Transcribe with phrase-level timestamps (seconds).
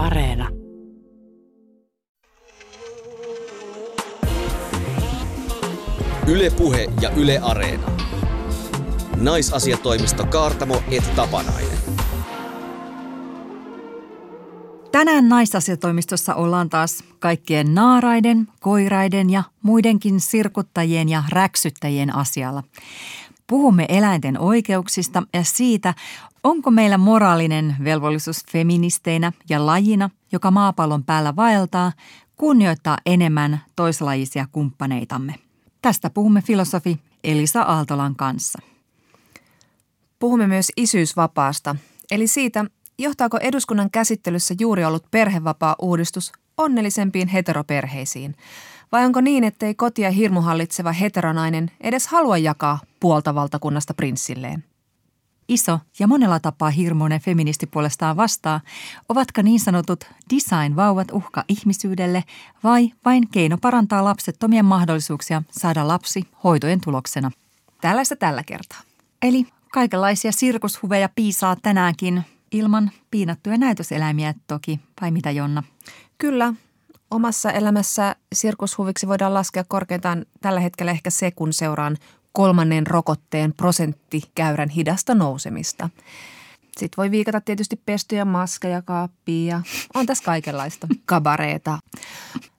[0.00, 0.48] Areena.
[6.26, 7.86] Ylepuhe ja Yle Areena.
[9.16, 11.78] Naisasiatoimisto Kaartamo et Tapanainen.
[14.92, 22.62] Tänään naisasiatoimistossa ollaan taas kaikkien naaraiden, koiraiden ja muidenkin sirkuttajien ja räksyttäjien asialla.
[23.50, 25.94] Puhumme eläinten oikeuksista ja siitä,
[26.44, 31.92] onko meillä moraalinen velvollisuus feministeinä ja lajina, joka maapallon päällä vaeltaa,
[32.36, 35.34] kunnioittaa enemmän toislajisia kumppaneitamme.
[35.82, 38.58] Tästä puhumme filosofi Elisa Aaltolan kanssa.
[40.18, 41.76] Puhumme myös isyysvapaasta,
[42.10, 42.64] eli siitä,
[42.98, 48.36] johtaako eduskunnan käsittelyssä juuri ollut perhevapaa-uudistus onnellisempiin heteroperheisiin?
[48.92, 54.64] Vai onko niin, ettei kotia hirmuhallitseva heteronainen edes halua jakaa puolta valtakunnasta prinssilleen?
[55.48, 58.60] Iso ja monella tapaa hirmuinen feministi puolestaan vastaa,
[59.08, 62.24] ovatko niin sanotut design-vauvat uhka ihmisyydelle
[62.64, 67.30] vai vain keino parantaa lapsettomien mahdollisuuksia saada lapsi hoitojen tuloksena?
[67.80, 68.80] Tällaista tällä kertaa.
[69.22, 72.22] Eli kaikenlaisia sirkushuveja piisaa tänäänkin,
[72.52, 75.62] ilman piinattuja näytöseläimiä toki, vai mitä Jonna?
[76.18, 76.54] Kyllä,
[77.10, 81.96] omassa elämässä sirkushuviksi voidaan laskea korkeintaan tällä hetkellä ehkä se, kun seuraan
[82.32, 85.88] kolmannen rokotteen prosenttikäyrän hidasta nousemista.
[86.78, 89.60] Sitten voi viikata tietysti pestyjä maskeja kaappiin ja
[89.94, 91.78] on tässä kaikenlaista kabareeta.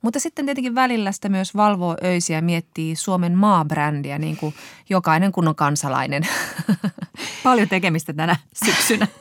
[0.02, 4.56] Mutta sitten tietenkin välillä sitä myös valvoo öisiä ja miettii Suomen maabrändiä niin kuin
[4.90, 6.28] jokainen kunnon kansalainen.
[7.44, 8.36] Paljon tekemistä tänä
[8.66, 9.08] syksynä.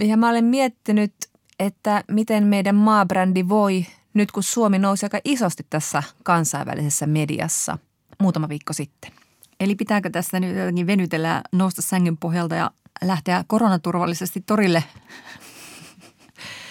[0.00, 1.12] Ja mä olen miettinyt,
[1.58, 7.78] että miten meidän maabrändi voi nyt kun Suomi nousi aika isosti tässä kansainvälisessä mediassa
[8.18, 9.12] muutama viikko sitten.
[9.60, 12.70] Eli pitääkö tässä nyt jotenkin venytellä, nousta sängyn pohjalta ja
[13.04, 14.84] lähteä koronaturvallisesti torille?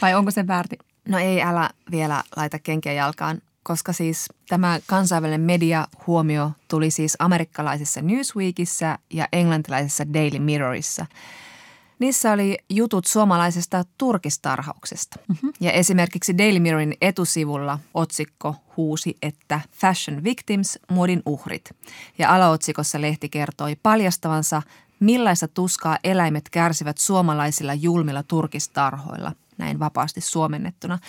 [0.02, 0.78] Vai onko se väärti?
[1.08, 8.02] No ei, älä vielä laita kenkiä jalkaan, koska siis tämä kansainvälinen mediahuomio tuli siis amerikkalaisessa
[8.02, 11.06] Newsweekissa ja englantilaisessa Daily Mirrorissa–
[12.02, 15.20] Niissä oli jutut suomalaisesta turkistarhauksesta.
[15.28, 15.54] Mm-hmm.
[15.60, 21.72] Ja esimerkiksi Daily Mirrorin etusivulla otsikko huusi, että Fashion Victims, muodin uhrit.
[22.18, 24.62] Ja alaotsikossa lehti kertoi paljastavansa,
[25.00, 31.00] millaista tuskaa eläimet kärsivät suomalaisilla julmilla turkistarhoilla näin vapaasti suomennettuna.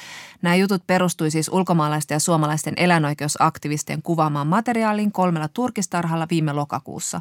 [0.42, 7.20] Nämä jutut perustui siis ulkomaalaisten ja suomalaisten eläinoikeusaktivistien kuvaamaan materiaaliin kolmella turkistarhalla viime lokakuussa.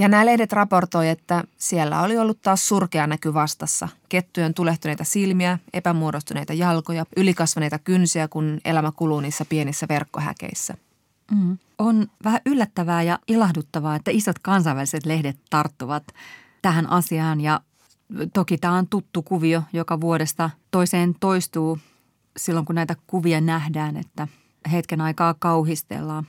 [0.00, 3.88] Ja nämä lehdet raportoi, että siellä oli ollut taas surkea näky vastassa.
[4.08, 10.74] Kettujen tulehtuneita silmiä, epämuodostuneita jalkoja, ylikasvaneita kynsiä, kun elämä kuluu niissä pienissä verkkohäkeissä.
[11.30, 11.58] Mm.
[11.78, 16.04] On vähän yllättävää ja ilahduttavaa, että isot kansainväliset lehdet tarttuvat
[16.62, 17.60] tähän asiaan ja
[18.32, 21.78] toki tämä on tuttu kuvio, joka vuodesta toiseen toistuu
[22.36, 24.28] silloin, kun näitä kuvia nähdään, että
[24.72, 26.26] hetken aikaa kauhistellaan.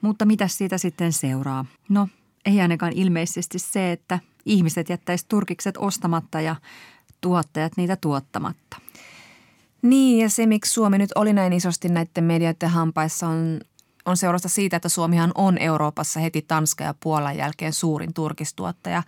[0.00, 1.64] Mutta mitä siitä sitten seuraa?
[1.88, 2.08] No,
[2.46, 6.56] ei ainakaan ilmeisesti se, että ihmiset jättäisi turkikset ostamatta ja
[7.20, 8.76] tuottajat niitä tuottamatta.
[9.82, 13.60] Niin ja se, miksi Suomi nyt oli näin isosti näiden medioiden hampaissa on,
[14.04, 19.02] on seurasta siitä, että Suomihan on Euroopassa heti Tanska ja Puolan jälkeen suurin turkistuottaja.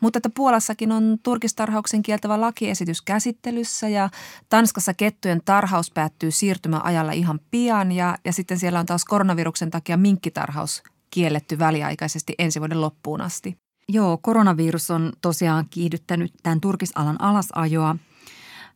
[0.00, 4.10] Mutta että Puolassakin on turkistarhauksen kieltävä lakiesitys käsittelyssä ja
[4.48, 9.96] Tanskassa kettujen tarhaus päättyy siirtymäajalla ihan pian ja, ja sitten siellä on taas koronaviruksen takia
[9.96, 10.82] minkkitarhaus
[11.16, 13.58] kielletty väliaikaisesti ensi vuoden loppuun asti.
[13.88, 17.96] Joo, koronavirus on tosiaan kiihdyttänyt tämän turkisalan alasajoa.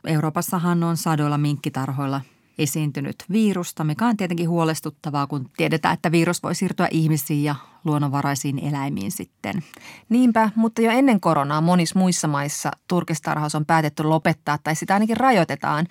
[0.06, 2.20] Euroopassahan on sadoilla minkkitarhoilla
[2.58, 8.58] esiintynyt virusta, mikä on tietenkin huolestuttavaa, kun tiedetään, että virus voi siirtyä ihmisiin ja luonnonvaraisiin
[8.58, 9.54] eläimiin sitten.
[10.08, 15.16] Niinpä, mutta jo ennen koronaa monissa muissa maissa turkistarhaus on päätetty lopettaa tai sitä ainakin
[15.16, 15.86] rajoitetaan,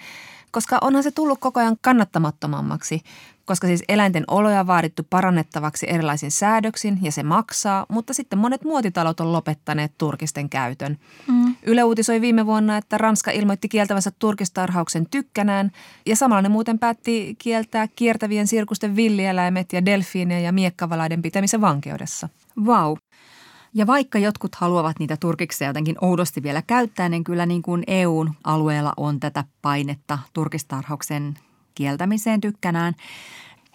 [0.52, 3.02] koska onhan se tullut koko ajan kannattamattomammaksi
[3.50, 8.64] koska siis eläinten oloja on vaadittu parannettavaksi erilaisin säädöksin ja se maksaa, mutta sitten monet
[8.64, 10.98] muotitalot on lopettaneet turkisten käytön.
[11.28, 11.56] Mm.
[11.64, 15.72] Yle uutisoi viime vuonna, että Ranska ilmoitti kieltävänsä turkistarhauksen tykkänään
[16.06, 22.30] ja samalla ne muuten päätti kieltää kiertävien sirkusten villieläimet ja delfiinien ja miekkavalaiden pitämisen vankeudessa.
[22.66, 22.90] Vau.
[22.90, 22.98] Wow.
[23.74, 28.34] Ja vaikka jotkut haluavat niitä turkikseja jotenkin oudosti vielä käyttää, niin kyllä niin kuin EUn
[28.44, 31.34] alueella on tätä painetta turkistarhauksen
[31.75, 32.94] kieltämiseen tykkänään.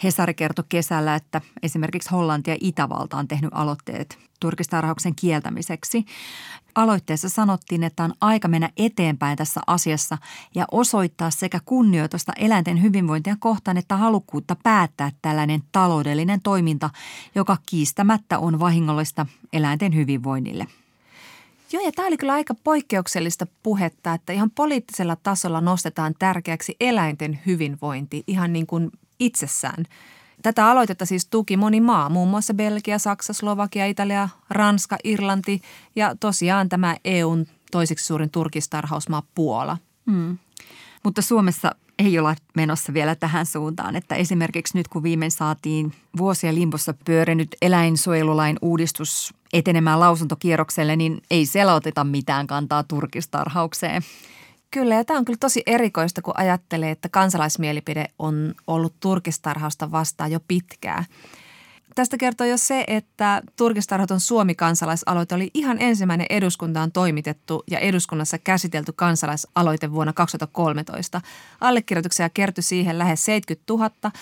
[0.03, 6.05] Hesari kertoi kesällä, että esimerkiksi Hollanti ja Itävalta on tehnyt aloitteet turkistarhauksen kieltämiseksi.
[6.75, 10.19] Aloitteessa sanottiin, että on aika mennä eteenpäin tässä asiassa
[10.55, 16.91] ja osoittaa sekä kunnioitusta eläinten hyvinvointia kohtaan että halukkuutta päättää tällainen taloudellinen toiminta,
[17.35, 20.67] joka kiistämättä on vahingollista eläinten hyvinvoinnille.
[21.75, 27.41] Joo, ja tämä oli kyllä aika poikkeuksellista puhetta, että ihan poliittisella tasolla nostetaan tärkeäksi eläinten
[27.47, 28.91] hyvinvointi ihan niin kuin
[29.21, 29.85] itsessään.
[30.43, 35.63] Tätä aloitetta siis tuki moni maa, muun muassa Belgia, Saksa, Slovakia, Italia, Ranska, Irlanti
[35.97, 39.79] ja tosiaan tämä EUn toiseksi suurin turkistarhausmaa Puola.
[40.11, 40.39] Hmm.
[41.05, 46.55] Mutta Suomessa ei olla menossa vielä tähän suuntaan, että esimerkiksi nyt kun viimein saatiin vuosia
[46.55, 54.03] limpossa pyörinyt eläinsuojelulain uudistus etenemään lausuntokierrokselle, niin ei siellä oteta mitään kantaa turkistarhaukseen.
[54.71, 60.33] Kyllä, ja tämä on kyllä tosi erikoista, kun ajattelee, että kansalaismielipide on ollut turkistarhausta vastaan
[60.33, 61.05] jo pitkään.
[61.95, 68.93] Tästä kertoo jo se, että Turkistarhaton Suomi-kansalaisaloite oli ihan ensimmäinen eduskuntaan toimitettu ja eduskunnassa käsitelty
[68.97, 71.21] kansalaisaloite vuonna 2013.
[71.61, 74.13] Allekirjoituksia kertyi siihen lähes 70 000,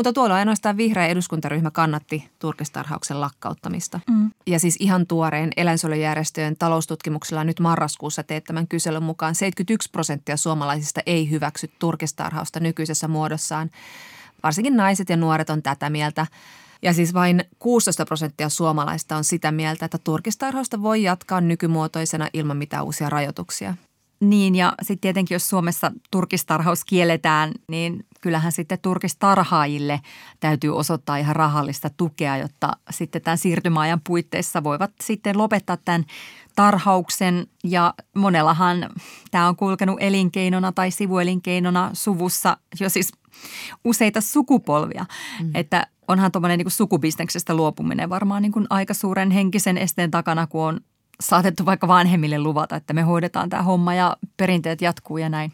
[0.00, 4.00] mutta tuolla ainoastaan vihreä eduskuntaryhmä kannatti turkistarhauksen lakkauttamista.
[4.10, 4.30] Mm.
[4.46, 11.30] Ja siis ihan tuoreen eläinsuojelujärjestöjen taloustutkimuksella nyt marraskuussa teettämän kyselyn mukaan 71 prosenttia suomalaisista ei
[11.30, 13.70] hyväksy turkistarhausta nykyisessä muodossaan.
[14.42, 16.26] Varsinkin naiset ja nuoret on tätä mieltä.
[16.82, 22.56] Ja siis vain 16 prosenttia suomalaista on sitä mieltä, että turkistarhausta voi jatkaa nykymuotoisena ilman
[22.56, 23.74] mitään uusia rajoituksia.
[24.20, 30.00] Niin ja sitten tietenkin jos Suomessa turkistarhaus kielletään, niin kyllähän sitten turkistarhaajille
[30.40, 36.04] täytyy osoittaa ihan rahallista tukea, jotta sitten tämän siirtymäajan puitteissa voivat sitten lopettaa tämän
[36.56, 38.90] tarhauksen ja monellahan
[39.30, 43.12] tämä on kulkenut elinkeinona tai sivuelinkeinona suvussa jo siis
[43.84, 45.04] useita sukupolvia,
[45.40, 45.50] mm.
[45.54, 50.64] että onhan tuommoinen niin sukubisneksestä luopuminen varmaan niin kuin aika suuren henkisen esteen takana, kun
[50.64, 50.80] on
[51.20, 55.52] saatettu vaikka vanhemmille luvata, että me hoidetaan tämä homma ja perinteet jatkuu ja näin.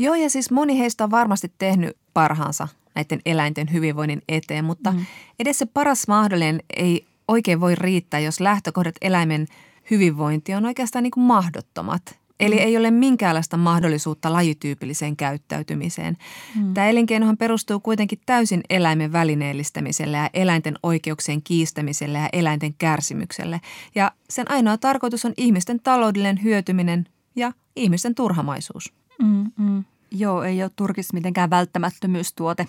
[0.00, 5.06] Joo, ja siis moni heistä on varmasti tehnyt parhaansa näiden eläinten hyvinvoinnin eteen, mutta mm.
[5.38, 9.46] edes se paras mahdollinen ei oikein voi riittää, jos lähtökohdat eläimen
[9.90, 12.18] hyvinvointi on oikeastaan niin kuin mahdottomat.
[12.40, 12.62] Eli mm.
[12.62, 16.16] ei ole minkäänlaista mahdollisuutta lajityypilliseen käyttäytymiseen.
[16.56, 16.74] Mm.
[16.74, 23.60] Tämä elinkeinohan perustuu kuitenkin täysin eläimen välineellistämiselle ja eläinten oikeuksien kiistämiselle ja eläinten kärsimykselle.
[23.94, 27.06] Ja sen ainoa tarkoitus on ihmisten taloudellinen hyötyminen
[27.36, 28.99] ja ihmisten turhamaisuus.
[29.22, 29.84] Mm, mm.
[30.10, 32.66] Joo, ei ole turkis mitenkään välttämättömyystuote.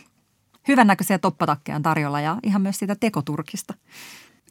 [0.68, 3.74] Hyvännäköisiä toppatakkeja on tarjolla ja ihan myös sitä tekoturkista.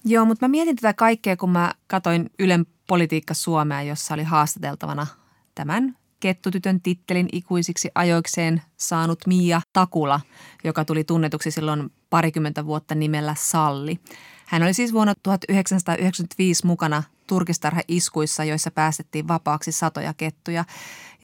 [0.05, 5.07] Joo, mutta mä mietin tätä kaikkea, kun mä katoin Ylen Politiikka Suomea, jossa oli haastateltavana
[5.55, 10.21] tämän kettutytön tittelin ikuisiksi ajoikseen saanut Mia Takula,
[10.65, 14.01] joka tuli tunnetuksi silloin parikymmentä vuotta nimellä Salli.
[14.47, 20.65] Hän oli siis vuonna 1995 mukana turkistarha-iskuissa, joissa päästettiin vapaaksi satoja kettuja.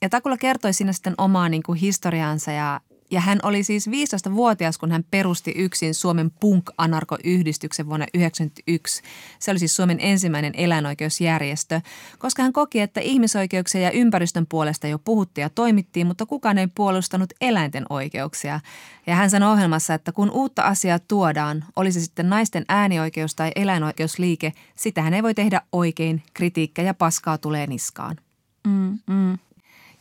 [0.03, 2.81] Ja Takula kertoi siinä sitten omaa niin kuin historiaansa ja
[3.11, 9.03] ja hän oli siis 15-vuotias, kun hän perusti yksin Suomen Punk-anarko-yhdistyksen vuonna 1991.
[9.39, 11.81] Se oli siis Suomen ensimmäinen eläinoikeusjärjestö,
[12.19, 16.67] koska hän koki, että ihmisoikeuksia ja ympäristön puolesta jo puhuttiin ja toimittiin, mutta kukaan ei
[16.75, 18.61] puolustanut eläinten oikeuksia.
[19.07, 23.51] Ja hän sanoi ohjelmassa, että kun uutta asiaa tuodaan, oli se sitten naisten äänioikeus tai
[23.57, 28.17] eläinoikeusliike, sitä hän ei voi tehdä oikein, kritiikkä ja paskaa tulee niskaan.
[28.67, 29.39] Mm, mm.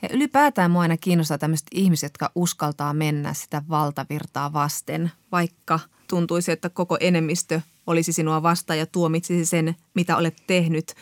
[0.05, 6.51] Ja ylipäätään mua aina kiinnostaa tämmöiset ihmiset, jotka uskaltaa mennä sitä valtavirtaa vasten, vaikka tuntuisi,
[6.51, 10.93] että koko enemmistö olisi sinua vastaan ja tuomitsisi sen, mitä olet tehnyt.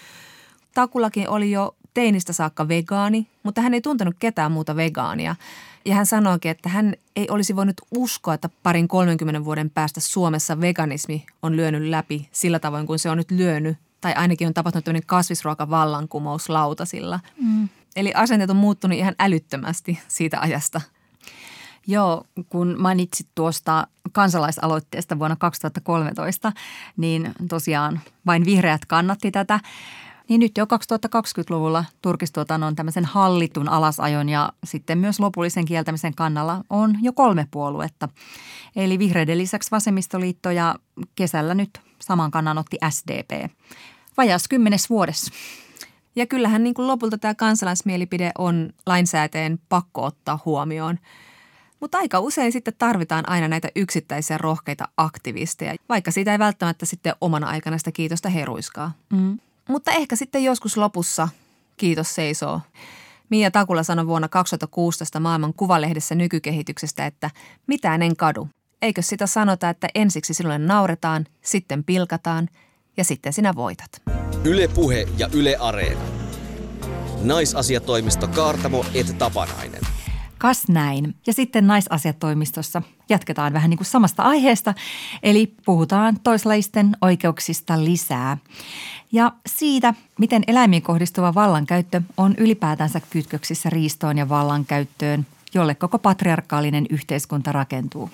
[0.74, 5.36] Takulakin oli jo teinistä saakka vegaani, mutta hän ei tuntenut ketään muuta vegaania.
[5.86, 10.62] Ja hän sanoikin, että hän ei olisi voinut uskoa, että parin 30 vuoden päästä Suomessa
[10.62, 13.78] veganismi on lyönyt läpi sillä tavoin kuin se on nyt lyönyt.
[14.02, 17.20] Tai ainakin on tapahtunut tämmöinen kasvisruokavallankumous lautasilla.
[17.42, 17.70] Mm.
[17.96, 20.82] Eli asenteet on muuttunut ihan älyttömästi siitä ajasta.
[21.88, 26.52] Joo, kun mainitsit tuosta kansalaisaloitteesta vuonna 2013,
[26.98, 29.60] niin tosiaan vain vihreät kannatti tätä.
[30.30, 36.98] Niin nyt jo 2020-luvulla turkistuotannon tämmöisen hallitun alasajon ja sitten myös lopullisen kieltämisen kannalla on
[37.02, 38.10] jo kolme puoluetta.
[38.76, 40.76] Eli vihreiden lisäksi vasemmistoliitto ja
[41.16, 43.52] kesällä nyt saman kannan otti SDP.
[44.18, 45.34] Vajas kymmenes vuodessa.
[46.16, 51.00] Ja kyllähän niin kuin lopulta tämä kansalaismielipide on lainsääteen pakko ottaa huomioon.
[51.80, 57.16] Mutta aika usein sitten tarvitaan aina näitä yksittäisiä rohkeita aktivisteja, vaikka siitä ei välttämättä sitten
[57.22, 58.92] omana aikana sitä kiitosta heruiskaa.
[59.14, 59.40] Mm.
[59.70, 61.30] Mutta ehkä sitten joskus lopussa
[61.78, 62.62] kiitos seisoo.
[63.30, 67.30] Mia Takula sanoi vuonna 2016 maailman kuvalehdessä nykykehityksestä, että
[67.68, 68.50] mitään en kadu.
[68.82, 72.50] Eikö sitä sanota, että ensiksi sinulle nauretaan, sitten pilkataan
[72.98, 74.02] ja sitten sinä voitat.
[74.44, 76.02] Yle Puhe ja Yle Areena.
[77.22, 79.82] Naisasiatoimisto Kaartamo et Tapanainen.
[80.38, 81.16] Kas näin.
[81.28, 84.74] Ja sitten naisasiatoimistossa jatketaan vähän niin kuin samasta aiheesta,
[85.24, 88.38] eli puhutaan toislaisten oikeuksista lisää.
[89.12, 96.86] Ja siitä, miten eläimiin kohdistuva vallankäyttö on ylipäätänsä kytköksissä riistoon ja vallankäyttöön, jolle koko patriarkaalinen
[96.90, 98.10] yhteiskunta rakentuu.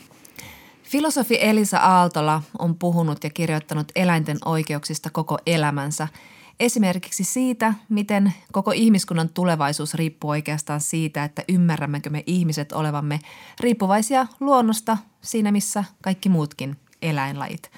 [0.90, 6.08] Filosofi Elisa Aaltola on puhunut ja kirjoittanut eläinten oikeuksista koko elämänsä–
[6.60, 13.20] Esimerkiksi siitä, miten koko ihmiskunnan tulevaisuus riippuu oikeastaan siitä, että ymmärrämmekö me ihmiset olevamme
[13.60, 17.72] riippuvaisia luonnosta siinä, missä kaikki muutkin eläinlajit.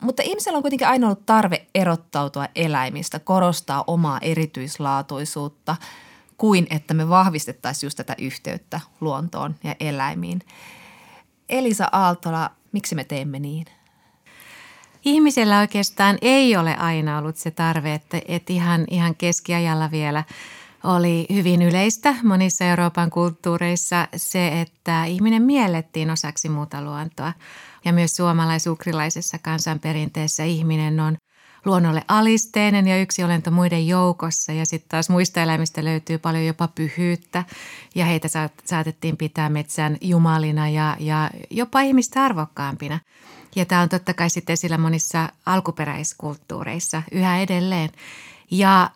[0.00, 5.76] Mutta ihmisellä on kuitenkin aina ollut tarve erottautua eläimistä, korostaa omaa erityislaatuisuutta,
[6.36, 10.40] kuin että me vahvistettaisiin just tätä yhteyttä luontoon ja eläimiin.
[11.52, 13.66] Elisa Aaltola, miksi me teemme niin?
[15.04, 20.24] ihmisellä oikeastaan ei ole aina ollut se tarve, että, että ihan, ihan keskiajalla vielä
[20.84, 27.32] oli hyvin yleistä monissa Euroopan kulttuureissa se, että ihminen miellettiin osaksi muuta luontoa.
[27.84, 31.16] Ja myös suomalais-ukrilaisessa kansanperinteessä ihminen on
[31.64, 34.52] luonnolle alisteinen ja yksi olento muiden joukossa.
[34.52, 37.44] Ja sitten taas muista eläimistä löytyy paljon jopa pyhyyttä
[37.94, 38.28] ja heitä
[38.64, 43.00] saatettiin pitää metsän jumalina ja, ja jopa ihmistä arvokkaampina.
[43.56, 47.90] Ja tämä on totta kai sitten esillä monissa alkuperäiskulttuureissa yhä edelleen.
[48.50, 48.90] Ja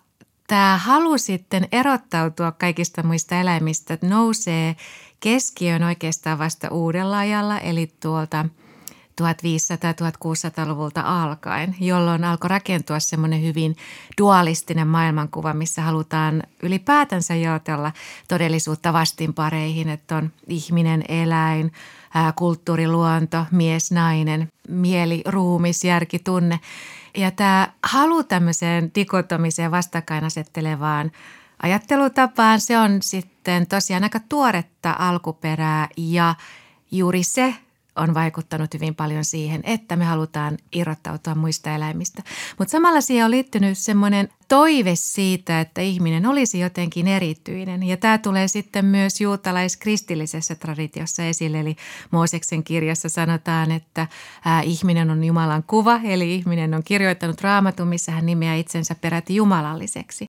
[0.47, 4.77] tämä halu sitten erottautua kaikista muista eläimistä nousee
[5.21, 8.45] keskiöön oikeastaan vasta uudella ajalla, eli tuolta
[9.23, 13.77] 1500-1600-luvulta alkaen, jolloin alkoi rakentua semmoinen hyvin
[14.19, 17.93] dualistinen maailmankuva, missä halutaan ylipäätänsä jaotella
[18.29, 21.73] todellisuutta vastinpareihin, että on ihminen, eläin,
[22.37, 26.61] kulttuuri, luonto, mies, nainen, mieli, ruumis, järki, tunne.
[27.17, 31.13] Ja tämä halu tämmöiseen dikotomiseen vastakkainasettelevaan
[31.63, 36.35] ajattelutapaan, se on sitten tosiaan aika tuoretta alkuperää ja
[36.91, 37.55] juuri se
[37.97, 42.23] on vaikuttanut hyvin paljon siihen, että me halutaan irrottautua muista eläimistä.
[42.59, 47.83] Mutta samalla siihen on liittynyt semmoinen toive siitä, että ihminen olisi jotenkin erityinen.
[47.83, 51.61] Ja tämä tulee sitten myös juutalaiskristillisessä traditiossa esille.
[51.61, 51.77] Eli
[52.11, 54.07] Mooseksen kirjassa sanotaan, että
[54.63, 60.27] ihminen on Jumalan kuva, eli ihminen on kirjoittanut raamatun, missä hän nimeää itsensä peräti jumalalliseksi.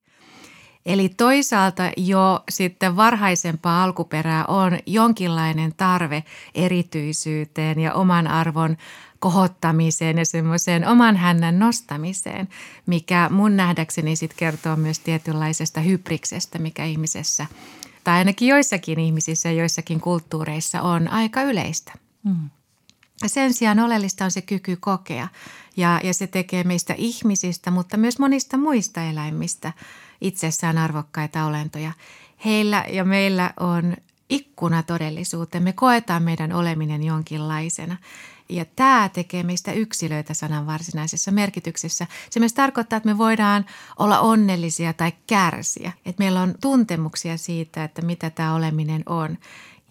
[0.88, 6.24] Eli toisaalta jo sitten varhaisempaa alkuperää on jonkinlainen tarve
[6.56, 8.78] erityisyyteen ja oman arvon
[9.20, 12.50] kohottamiseen ja semmoiseen oman hännän nostamiseen,
[12.86, 17.46] mikä mun nähdäkseni sitten kertoo myös tietynlaisesta hybriksestä, mikä ihmisessä
[18.04, 21.94] tai ainakin joissakin ihmisissä ja joissakin kulttuureissa on aika yleistä.
[22.24, 22.50] Mm.
[23.26, 25.28] Sen sijaan oleellista on se kyky kokea
[25.78, 29.74] ja, ja se tekee meistä ihmisistä, mutta myös monista muista eläimistä–
[30.22, 31.92] itsessään arvokkaita olentoja.
[32.46, 33.96] Heillä ja meillä on
[34.30, 35.64] ikkuna todellisuuteen.
[35.64, 37.98] Me koetaan meidän oleminen jonkinlaisena.
[38.50, 42.08] Ja tämä tekee meistä yksilöitä sanan varsinaisessa merkityksessä.
[42.30, 43.66] Se myös tarkoittaa, että me voidaan
[44.00, 45.92] olla onnellisia tai kärsiä.
[46.06, 49.38] Että meillä on tuntemuksia siitä, että mitä tämä oleminen on.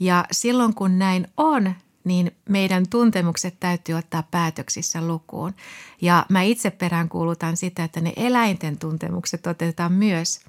[0.00, 1.74] Ja silloin kun näin on,
[2.06, 5.54] niin meidän tuntemukset täytyy ottaa päätöksissä lukuun.
[6.00, 10.40] Ja mä itse peräänkuulutan sitä, että ne eläinten tuntemukset otetaan myös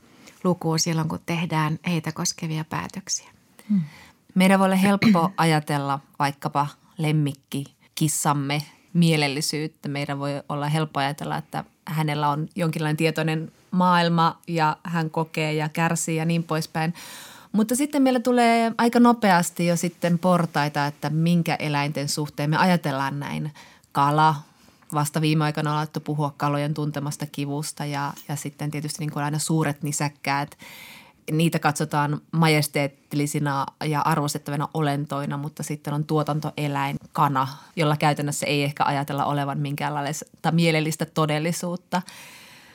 [0.43, 3.29] lukuun silloin, kun tehdään heitä koskevia päätöksiä.
[3.69, 3.81] Hmm.
[4.35, 7.63] Meidän voi olla helppo ajatella vaikkapa lemmikki
[7.95, 8.61] kissamme
[8.93, 9.89] mielellisyyttä.
[9.89, 15.69] Meidän voi olla helppo ajatella, että hänellä on jonkinlainen tietoinen maailma ja hän kokee ja
[15.69, 16.93] kärsii ja niin poispäin.
[17.51, 23.19] Mutta sitten meillä tulee aika nopeasti jo sitten portaita, että minkä eläinten suhteen me ajatellaan
[23.19, 23.53] näin.
[23.91, 24.35] Kala,
[24.93, 29.23] vasta viime aikoina on alettu puhua kalojen tuntemasta kivusta ja, ja sitten tietysti niin kuin
[29.23, 30.57] aina suuret nisäkkäät.
[31.31, 38.85] Niitä katsotaan majesteettillisina ja arvostettavina olentoina, mutta sitten on tuotantoeläin, kana, jolla käytännössä ei ehkä
[38.85, 42.01] ajatella olevan minkäänlaista mielellistä todellisuutta.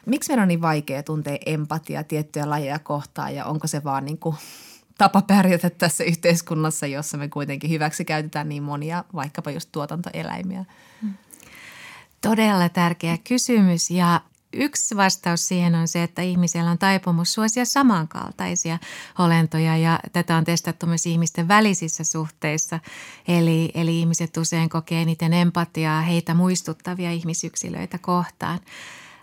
[0.06, 4.18] Miksi meidän on niin vaikea tuntea empatia tiettyjä lajeja kohtaan ja onko se vaan niin
[4.18, 4.36] kuin
[4.98, 10.64] tapa pärjätä tässä yhteiskunnassa, jossa me kuitenkin hyväksi käytetään niin monia, vaikkapa just tuotantoeläimiä?
[12.20, 14.20] Todella tärkeä kysymys ja
[14.54, 18.78] Yksi vastaus siihen on se, että ihmisellä on taipumus suosia samankaltaisia
[19.18, 22.80] olentoja ja tätä on testattu myös ihmisten välisissä suhteissa.
[23.28, 28.60] Eli, eli ihmiset usein kokee eniten empatiaa heitä muistuttavia ihmisyksilöitä kohtaan.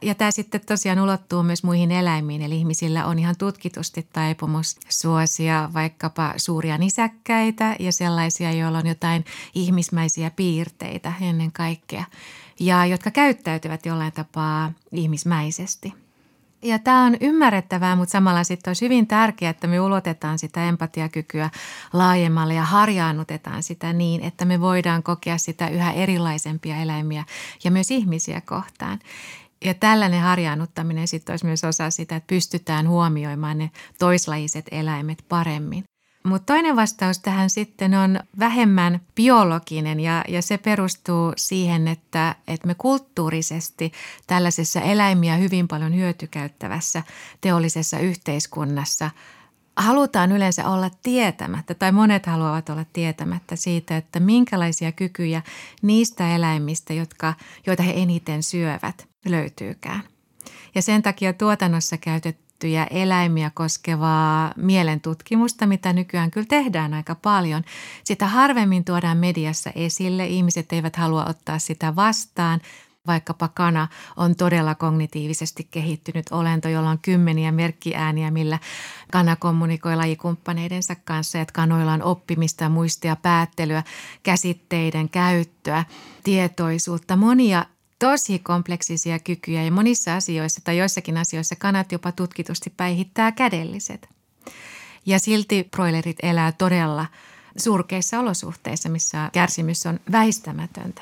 [0.02, 5.70] Ja tämä sitten tosiaan ulottuu myös muihin eläimiin, eli ihmisillä on ihan tutkitusti taipumus suosia
[5.74, 9.26] vaikkapa suuria nisäkkäitä ja sellaisia, joilla on jotain
[9.56, 12.04] ihmismäisiä piirteitä ennen kaikkea
[12.60, 15.94] ja jotka käyttäytyvät jollain tapaa ihmismäisesti.
[16.62, 21.50] Ja tämä on ymmärrettävää, mutta samalla sitten olisi hyvin tärkeää, että me ulotetaan sitä empatiakykyä
[21.94, 27.24] laajemmalle ja harjaannutetaan sitä niin, että me voidaan kokea sitä yhä erilaisempia eläimiä
[27.64, 29.00] ja myös ihmisiä kohtaan.
[29.66, 35.84] Ja tällainen harjaannuttaminen sitten olisi myös osa sitä, että pystytään huomioimaan ne toislajiset eläimet paremmin.
[36.24, 42.68] Mutta toinen vastaus tähän sitten on vähemmän biologinen ja, ja se perustuu siihen, että, että
[42.68, 43.92] me kulttuurisesti
[44.28, 47.04] tällaisessa eläimiä hyvin paljon hyötykäyttävässä
[47.42, 49.12] teollisessa yhteiskunnassa
[49.76, 55.42] halutaan yleensä olla tietämättä, tai monet haluavat olla tietämättä siitä, että minkälaisia kykyjä
[55.82, 57.34] niistä eläimistä, jotka,
[57.68, 60.04] joita he eniten syövät, löytyykään.
[60.76, 67.64] Ja sen takia tuotannossa käytetty tiettyjä eläimiä koskevaa mielentutkimusta, mitä nykyään kyllä tehdään aika paljon.
[68.04, 70.28] Sitä harvemmin tuodaan mediassa esille.
[70.28, 72.62] Ihmiset eivät halua ottaa sitä vastaan.
[73.08, 78.60] Vaikkapa kana on todella kognitiivisesti kehittynyt olento, jolla on kymmeniä merkkiääniä, millä
[79.12, 81.42] kana kommunikoi lajikumppaneidensa kanssa.
[81.42, 83.84] Että kanoilla on oppimista, muistia, päättelyä,
[84.24, 85.86] käsitteiden käyttöä,
[86.24, 87.66] tietoisuutta, monia
[88.00, 94.10] tosi kompleksisia kykyjä ja monissa asioissa tai joissakin asioissa kanat jopa tutkitusti päihittää kädelliset.
[95.06, 97.06] Ja silti broilerit elää todella
[97.58, 101.02] surkeissa olosuhteissa, missä kärsimys on väistämätöntä.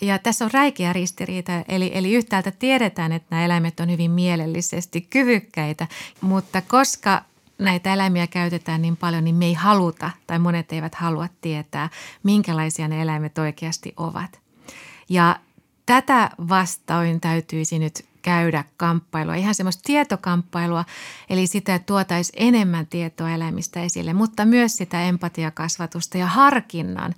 [0.00, 5.00] Ja tässä on räikeä ristiriita, eli, eli yhtäältä tiedetään, että nämä eläimet on hyvin mielellisesti
[5.00, 5.88] kyvykkäitä,
[6.20, 7.22] mutta koska
[7.58, 11.88] näitä eläimiä käytetään niin paljon, niin me ei haluta tai monet eivät halua tietää,
[12.22, 14.40] minkälaisia ne eläimet oikeasti ovat.
[15.08, 15.36] Ja
[15.86, 20.84] tätä vastoin täytyisi nyt käydä kamppailua, ihan semmoista tietokamppailua,
[21.30, 27.14] eli sitä, että tuotaisiin enemmän tietoa eläimistä esille, mutta myös sitä empatiakasvatusta ja harkinnan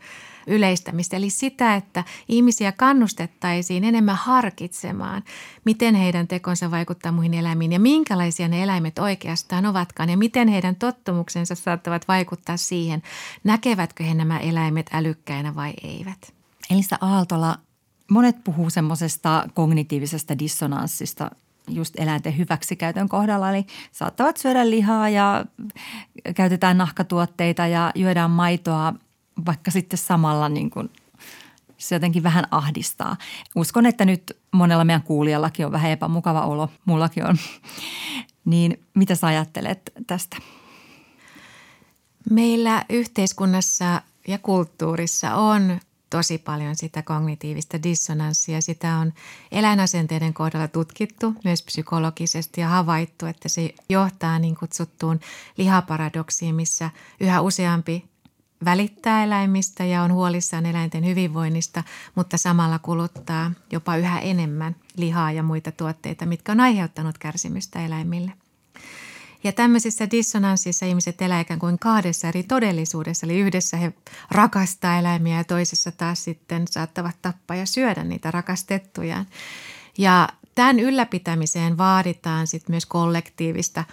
[0.46, 5.22] yleistämistä, eli sitä, että ihmisiä kannustettaisiin enemmän harkitsemaan,
[5.64, 10.76] miten heidän tekonsa vaikuttaa muihin eläimiin ja minkälaisia ne eläimet oikeastaan ovatkaan ja miten heidän
[10.76, 13.02] tottumuksensa saattavat vaikuttaa siihen,
[13.44, 16.34] näkevätkö he nämä eläimet älykkäinä vai eivät.
[16.70, 17.58] Elisa Aaltola,
[18.10, 21.30] Monet puhuu semmoisesta kognitiivisesta dissonanssista
[21.68, 23.50] just eläinten hyväksikäytön kohdalla.
[23.50, 25.44] Eli saattavat syödä lihaa ja
[26.34, 28.94] käytetään nahkatuotteita ja juodaan maitoa,
[29.46, 30.90] vaikka sitten samalla niin kuin
[31.78, 33.16] se jotenkin vähän ahdistaa.
[33.56, 36.70] Uskon, että nyt monella meidän kuulijallakin on vähän epämukava olo.
[36.84, 37.36] Mullakin on.
[38.44, 40.36] Niin mitä sä ajattelet tästä?
[42.30, 48.60] Meillä yhteiskunnassa ja kulttuurissa on tosi paljon sitä kognitiivista dissonanssia.
[48.60, 49.12] Sitä on
[49.52, 55.20] eläinasenteiden kohdalla tutkittu myös psykologisesti ja havaittu, että se johtaa niin kutsuttuun
[55.56, 56.90] lihaparadoksiin, missä
[57.20, 58.04] yhä useampi
[58.64, 65.42] välittää eläimistä ja on huolissaan eläinten hyvinvoinnista, mutta samalla kuluttaa jopa yhä enemmän lihaa ja
[65.42, 68.32] muita tuotteita, mitkä on aiheuttanut kärsimystä eläimille–
[69.44, 73.26] ja tämmöisissä dissonanssissa ihmiset elää ikään kuin kahdessa eri todellisuudessa.
[73.26, 73.92] Eli yhdessä he
[74.30, 79.26] rakastaa eläimiä ja toisessa taas sitten saattavat tappaa ja syödä niitä rakastettujaan.
[79.98, 83.84] Ja tämän ylläpitämiseen vaaditaan sitten myös kollektiivista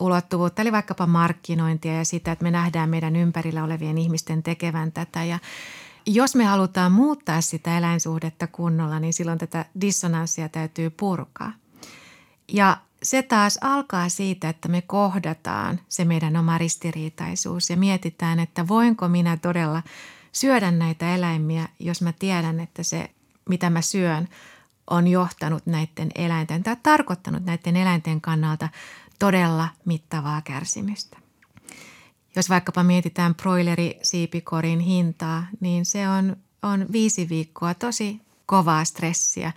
[0.00, 5.24] ulottuvuutta, eli vaikkapa markkinointia ja sitä, että me nähdään meidän ympärillä olevien ihmisten tekevän tätä.
[5.24, 5.38] Ja
[6.06, 11.52] jos me halutaan muuttaa sitä eläinsuhdetta kunnolla, niin silloin tätä dissonanssia täytyy purkaa.
[12.48, 18.68] Ja se taas alkaa siitä, että me kohdataan se meidän oma ristiriitaisuus ja mietitään, että
[18.68, 19.82] voinko minä todella
[20.32, 23.10] syödä näitä eläimiä, jos mä tiedän, että se
[23.48, 24.28] mitä mä syön
[24.90, 28.68] on johtanut näiden eläinten tai tarkoittanut näiden eläinten kannalta
[29.18, 31.18] todella mittavaa kärsimystä.
[32.36, 39.52] Jos vaikkapa mietitään broilerisiipikorin hintaa, niin se on, on viisi viikkoa tosi kovaa stressiä,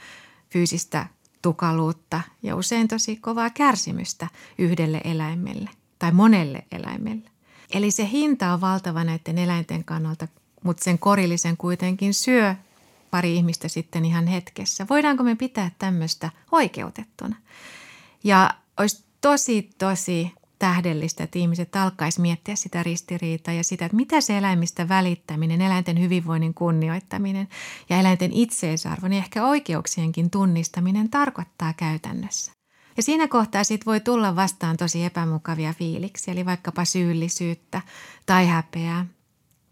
[0.49, 1.07] fyysistä
[1.41, 5.69] tukaluutta ja usein tosi kovaa kärsimystä yhdelle eläimelle
[5.99, 7.29] tai monelle eläimelle.
[7.73, 10.27] Eli se hinta on valtava näiden eläinten kannalta,
[10.63, 12.55] mutta sen korillisen kuitenkin syö
[13.11, 14.85] pari ihmistä sitten ihan hetkessä.
[14.89, 17.35] Voidaanko me pitää tämmöistä oikeutettuna?
[18.23, 24.21] Ja olisi tosi, tosi tähdellistä, että ihmiset alkaisi miettiä sitä ristiriitaa ja sitä, että mitä
[24.21, 27.47] se eläimistä välittäminen, eläinten hyvinvoinnin kunnioittaminen
[27.89, 32.51] ja eläinten itseisarvon ja ehkä oikeuksienkin tunnistaminen tarkoittaa käytännössä.
[32.97, 37.81] Ja siinä kohtaa sit voi tulla vastaan tosi epämukavia fiiliksiä, eli vaikkapa syyllisyyttä
[38.25, 39.05] tai häpeää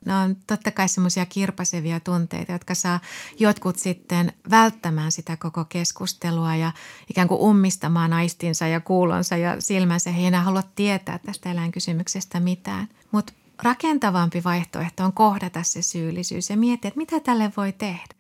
[0.05, 2.99] ne on totta kai semmoisia kirpasevia tunteita, jotka saa
[3.39, 6.71] jotkut sitten välttämään sitä koko keskustelua ja
[7.09, 10.11] ikään kuin ummistamaan aistinsa ja kuulonsa ja silmänsä.
[10.11, 12.87] He ei enää halua tietää tästä eläinkysymyksestä mitään.
[13.11, 18.15] Mutta rakentavampi vaihtoehto on kohdata se syyllisyys ja miettiä, että mitä tälle voi tehdä.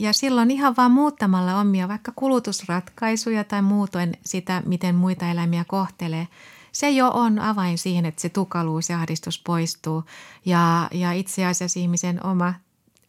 [0.00, 6.28] Ja silloin ihan vaan muuttamalla omia vaikka kulutusratkaisuja tai muutoin sitä, miten muita eläimiä kohtelee,
[6.72, 10.04] se jo on avain siihen, että se tukaluus ja ahdistus poistuu.
[10.44, 12.54] Ja, ja itse asiassa ihmisen oma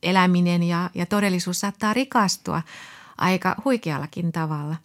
[0.04, 2.62] eläminen ja, ja todellisuus saattaa rikastua
[3.18, 4.76] aika huikeallakin tavalla.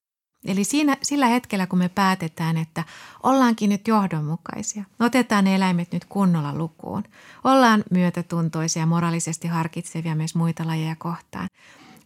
[0.45, 2.85] Eli siinä, sillä hetkellä, kun me päätetään, että
[3.23, 7.05] ollaankin nyt johdonmukaisia, otetaan ne eläimet nyt kunnolla lukuun,
[7.45, 11.49] ollaan myötätuntoisia moraalisesti harkitsevia myös muita lajeja kohtaan,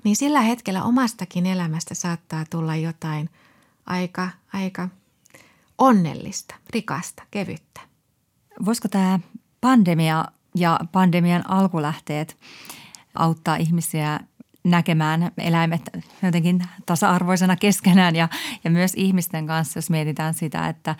[0.04, 3.30] niin sillä hetkellä omastakin elämästä saattaa tulla jotain
[3.86, 4.88] aika, aika
[5.78, 7.80] onnellista, rikasta, kevyttä.
[8.64, 9.20] Voisiko tämä
[9.60, 12.36] pandemia ja pandemian alkulähteet
[13.14, 14.20] auttaa ihmisiä
[14.64, 15.82] näkemään eläimet
[16.22, 18.28] jotenkin tasa-arvoisena keskenään ja,
[18.64, 20.94] ja myös ihmisten kanssa, jos mietitään sitä, että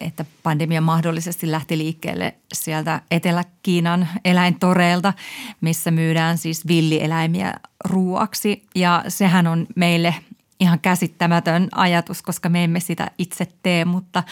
[0.00, 5.12] että pandemia mahdollisesti lähti liikkeelle sieltä Etelä-Kiinan eläintoreilta,
[5.60, 8.62] missä myydään siis villieläimiä ruuaksi.
[8.74, 10.14] Ja sehän on meille
[10.60, 14.22] ihan käsittämätön ajatus, koska me emme sitä itse tee, mutta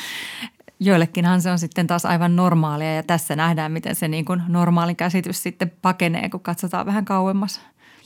[0.81, 4.95] joillekinhan se on sitten taas aivan normaalia ja tässä nähdään, miten se niin kuin normaali
[4.95, 7.61] käsitys sitten pakenee, kun katsotaan vähän kauemmas.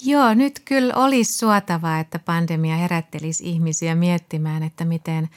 [0.04, 5.28] Joo, nyt kyllä olisi suotavaa, että pandemia herättelisi ihmisiä miettimään, että miten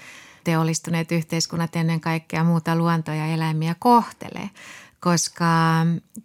[0.44, 4.50] teollistuneet yhteiskunnat ennen kaikkea muuta luontoa ja eläimiä kohtelee
[5.02, 5.46] koska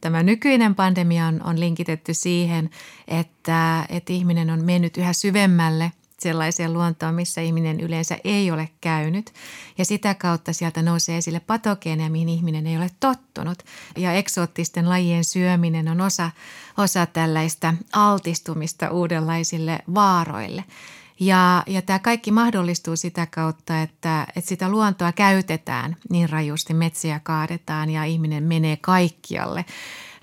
[0.00, 2.70] tämä nykyinen pandemia on, on linkitetty siihen,
[3.08, 9.32] että, että ihminen on mennyt yhä syvemmälle sellaiseen luontoon, missä ihminen yleensä ei ole käynyt.
[9.78, 13.62] Ja sitä kautta sieltä nousee esille patogeeneja, mihin ihminen ei ole tottunut.
[13.96, 16.30] Ja eksoottisten lajien syöminen on osa,
[16.78, 20.64] osa tällaista altistumista uudenlaisille vaaroille.
[21.20, 27.20] Ja, ja tämä kaikki mahdollistuu sitä kautta, että, että sitä luontoa käytetään niin rajusti, metsiä
[27.22, 29.64] kaadetaan ja ihminen menee kaikkialle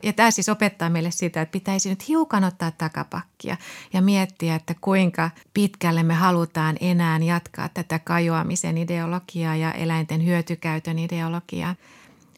[0.03, 3.57] ja tämä siis opettaa meille sitä, että pitäisi nyt hiukan ottaa takapakkia
[3.93, 10.99] ja miettiä, että kuinka pitkälle me halutaan enää jatkaa tätä kajoamisen ideologiaa ja eläinten hyötykäytön
[10.99, 11.75] ideologiaa.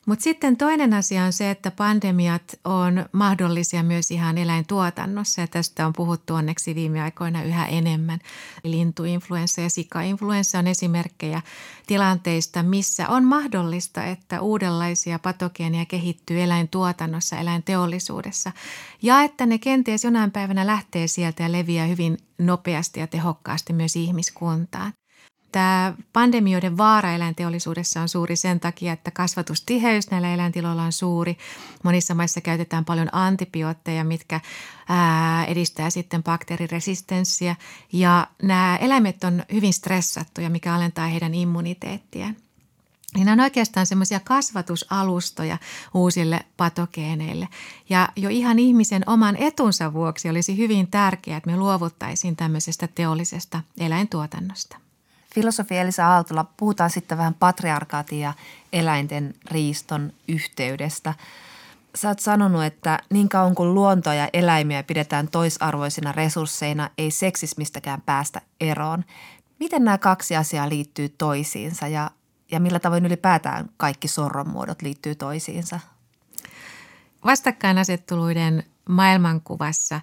[0.06, 5.88] Mutta sitten toinen asia on se, että pandemiat on mahdollisia myös ihan eläintuotannossa ja tästä
[5.88, 8.20] on puhuttu onneksi viime aikoina yhä enemmän.
[8.64, 11.42] Lintuinfluenssa ja sikainfluenssa on esimerkkejä
[11.88, 18.52] tilanteista, missä on mahdollista, että uudenlaisia patogeeneja kehittyy eläintuotannossa, eläinteollisuudessa
[19.02, 23.96] ja että ne kenties jonain päivänä lähtee sieltä ja leviää hyvin nopeasti ja tehokkaasti myös
[23.96, 24.94] ihmiskuntaan.
[25.56, 31.38] Tämä pandemioiden vaara eläinteollisuudessa on suuri sen takia, että kasvatustiheys näillä eläintiloilla on suuri.
[31.84, 34.40] Monissa maissa käytetään paljon antibiootteja, mitkä
[34.90, 37.56] ää, edistää sitten bakteeriresistenssiä.
[37.94, 42.36] Ja nämä eläimet on hyvin stressattuja, mikä alentaa heidän immuniteettiään.
[43.16, 45.58] Niin on oikeastaan semmoisia kasvatusalustoja
[45.94, 47.48] uusille patogeeneille.
[47.90, 53.62] Ja jo ihan ihmisen oman etunsa vuoksi olisi hyvin tärkeää, että me luovuttaisiin tämmöisestä teollisesta
[53.80, 54.85] eläintuotannosta.
[55.36, 58.34] Filosofi Elisa Aaltola, puhutaan sitten vähän patriarkaatin ja
[58.74, 61.14] eläinten riiston yhteydestä.
[61.96, 68.02] Sä oot sanonut, että niin kauan kuin luontoa ja eläimiä pidetään toisarvoisina resursseina, ei seksismistäkään
[68.02, 69.04] päästä eroon.
[69.60, 72.12] Miten nämä kaksi asiaa liittyy toisiinsa ja,
[72.52, 75.80] ja millä tavoin ylipäätään kaikki sorron muodot liittyy toisiinsa?
[77.26, 80.02] Vastakkainasetteluiden maailmankuvassa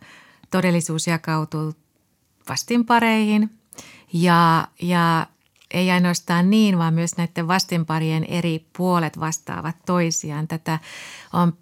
[0.51, 1.75] todellisuus jakautuu
[2.49, 3.51] vastinpareihin–
[4.13, 5.27] ja, ja
[5.73, 10.49] ei ainoastaan niin, vaan myös näiden vastinparien eri puolet vastaavat toisiaan.
[10.49, 10.79] Tätä
[11.33, 11.57] on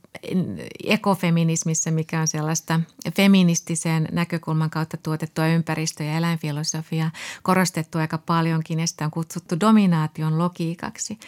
[0.84, 2.80] ekofeminismissä, mikä on sellaista
[3.16, 7.10] feministisen näkökulman kautta tuotettua ympäristö- ja eläinfilosofiaa,
[7.42, 11.18] korostettu aika paljonkin ja sitä on kutsuttu dominaation logiikaksi.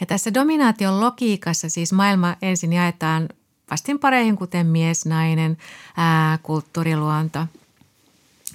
[0.00, 3.28] Ja tässä dominaation logiikassa siis maailma ensin jaetaan
[3.70, 5.56] vastinpareihin, kuten mies, nainen,
[5.96, 7.46] ää, kulttuuriluonto–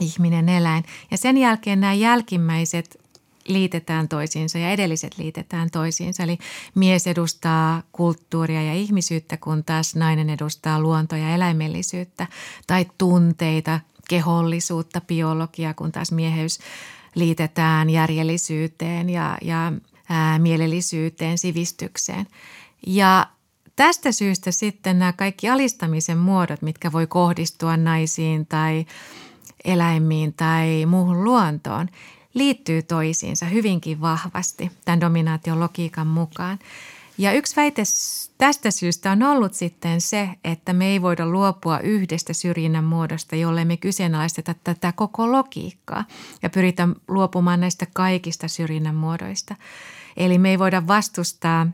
[0.01, 0.83] ihminen, eläin.
[1.11, 2.99] Ja sen jälkeen nämä jälkimmäiset
[3.47, 6.23] liitetään toisiinsa ja edelliset liitetään toisiinsa.
[6.23, 6.37] Eli
[6.75, 12.27] mies edustaa kulttuuria ja ihmisyyttä, kun taas nainen edustaa luontoa ja eläimellisyyttä
[12.67, 13.79] tai tunteita,
[14.09, 16.59] kehollisuutta, biologiaa, kun taas mieheys
[17.15, 19.73] liitetään järjellisyyteen ja, ja
[20.09, 22.27] ää, mielellisyyteen, sivistykseen.
[22.87, 23.27] Ja
[23.75, 28.85] tästä syystä sitten nämä kaikki alistamisen muodot, mitkä voi kohdistua naisiin tai–
[29.67, 31.87] eläimiin tai muuhun luontoon
[32.33, 36.59] liittyy toisiinsa hyvinkin vahvasti tämän dominaation logiikan mukaan.
[37.17, 37.83] Ja yksi väite
[38.37, 43.65] tästä syystä on ollut sitten se, että me ei voida luopua yhdestä syrjinnän muodosta, jolle
[43.65, 46.05] me kyseenalaisteta tätä koko logiikkaa
[46.43, 49.55] ja pyritään luopumaan näistä kaikista syrjinnän muodoista.
[50.17, 51.67] Eli me ei voida vastustaa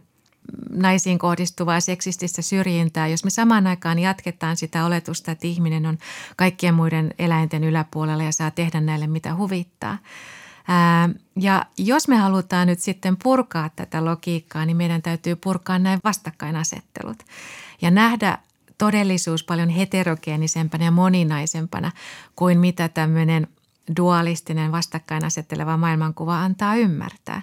[0.70, 5.98] naisiin kohdistuvaa seksististä syrjintää, jos me samaan aikaan jatketaan sitä oletusta, että ihminen on
[6.36, 9.98] kaikkien muiden eläinten yläpuolella ja saa tehdä näille mitä huvittaa.
[11.36, 17.18] Ja jos me halutaan nyt sitten purkaa tätä logiikkaa, niin meidän täytyy purkaa näin vastakkainasettelut
[17.82, 18.38] ja nähdä
[18.78, 21.92] todellisuus paljon heterogeenisempänä ja moninaisempana
[22.36, 23.48] kuin mitä tämmöinen
[23.98, 27.42] dualistinen vastakkainasetteleva maailmankuva antaa ymmärtää.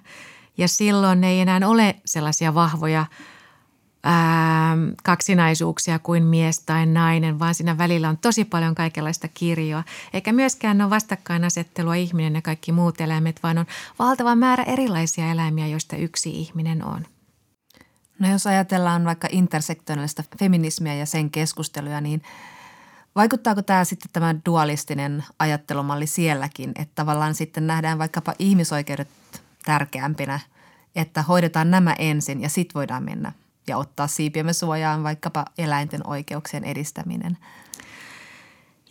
[0.60, 3.06] Ja silloin ei enää ole sellaisia vahvoja
[4.04, 9.84] ää, kaksinaisuuksia kuin mies tai nainen, vaan siinä välillä on tosi paljon kaikenlaista kirjoa.
[10.12, 13.66] Eikä myöskään ole vastakkainasettelua ihminen ja kaikki muut eläimet, vaan on
[13.98, 17.06] valtava määrä erilaisia eläimiä, joista yksi ihminen on.
[18.18, 22.22] No jos ajatellaan vaikka intersektionaalista feminismiä ja sen keskusteluja, niin
[23.14, 29.08] vaikuttaako tämä sitten tämä dualistinen ajattelumalli sielläkin, että tavallaan sitten nähdään vaikkapa ihmisoikeudet
[29.64, 30.40] tärkeämpinä,
[30.96, 33.32] että hoidetaan nämä ensin ja sitten voidaan mennä
[33.66, 37.38] ja ottaa siipiemme suojaan vaikkapa eläinten oikeuksien edistäminen.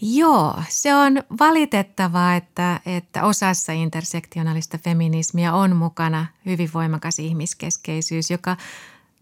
[0.02, 8.58] Joo, se on valitettavaa, että, että osassa intersektionaalista feminismiä on mukana hyvin voimakas ihmiskeskeisyys, joka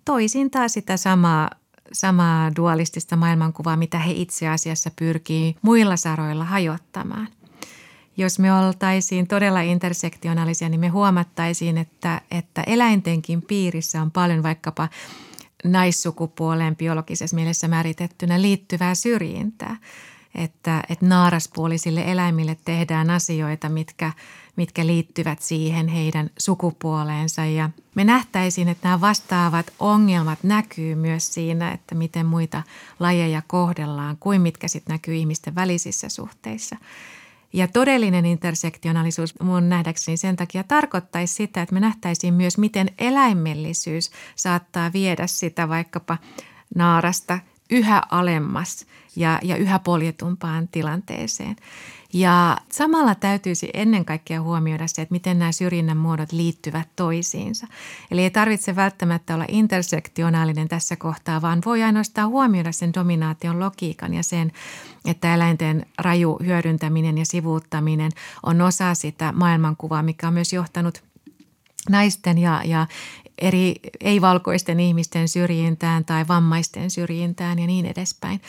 [0.06, 1.50] toisintaa sitä samaa,
[1.94, 7.28] samaa dualistista maailmankuvaa, mitä he itse asiassa pyrkii muilla saroilla hajottamaan.
[8.18, 14.90] Jos me oltaisiin todella intersektionaalisia, niin me huomattaisiin, että, että eläintenkin piirissä on paljon vaikkapa
[15.64, 19.78] naissukupuoleen biologisessa mielessä määritettynä liittyvää syrjintää.
[20.36, 24.12] Että, että naaraspuolisille eläimille tehdään asioita, mitkä,
[24.56, 27.46] mitkä liittyvät siihen heidän sukupuoleensa.
[27.46, 32.64] Ja me nähtäisiin, että nämä vastaavat ongelmat näkyy myös siinä, että miten muita
[33.00, 36.76] lajeja kohdellaan, kuin mitkä sitten näkyy ihmisten välisissä suhteissa.
[37.54, 44.12] Ja todellinen intersektionaalisuus mun nähdäkseni sen takia tarkoittaisi sitä, että me nähtäisiin myös, miten eläimellisyys
[44.36, 46.18] saattaa viedä sitä vaikkapa
[46.76, 51.56] naarasta yhä alemmas ja, ja yhä poljetumpaan tilanteeseen.
[52.14, 57.68] Ja samalla täytyisi ennen kaikkea huomioida se, että miten nämä syrjinnän muodot liittyvät toisiinsa.
[58.12, 64.14] Eli ei tarvitse välttämättä olla intersektionaalinen tässä kohtaa, vaan voi ainoastaan huomioida sen dominaation logiikan
[64.14, 64.52] ja sen,
[65.06, 68.12] että eläinten raju hyödyntäminen ja sivuuttaminen
[68.44, 71.04] on osa sitä maailmankuvaa, mikä on myös johtanut
[71.90, 72.88] naisten ja, ja
[73.38, 78.42] eri ei-valkoisten ihmisten syrjintään tai vammaisten syrjintään ja niin edespäin.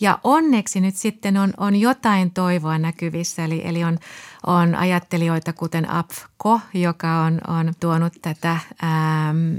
[0.00, 3.98] Ja onneksi nyt sitten on, on jotain toivoa näkyvissä, eli, eli on,
[4.46, 8.50] on ajattelijoita kuten Apko, joka on, on tuonut tätä
[8.84, 9.56] ähm,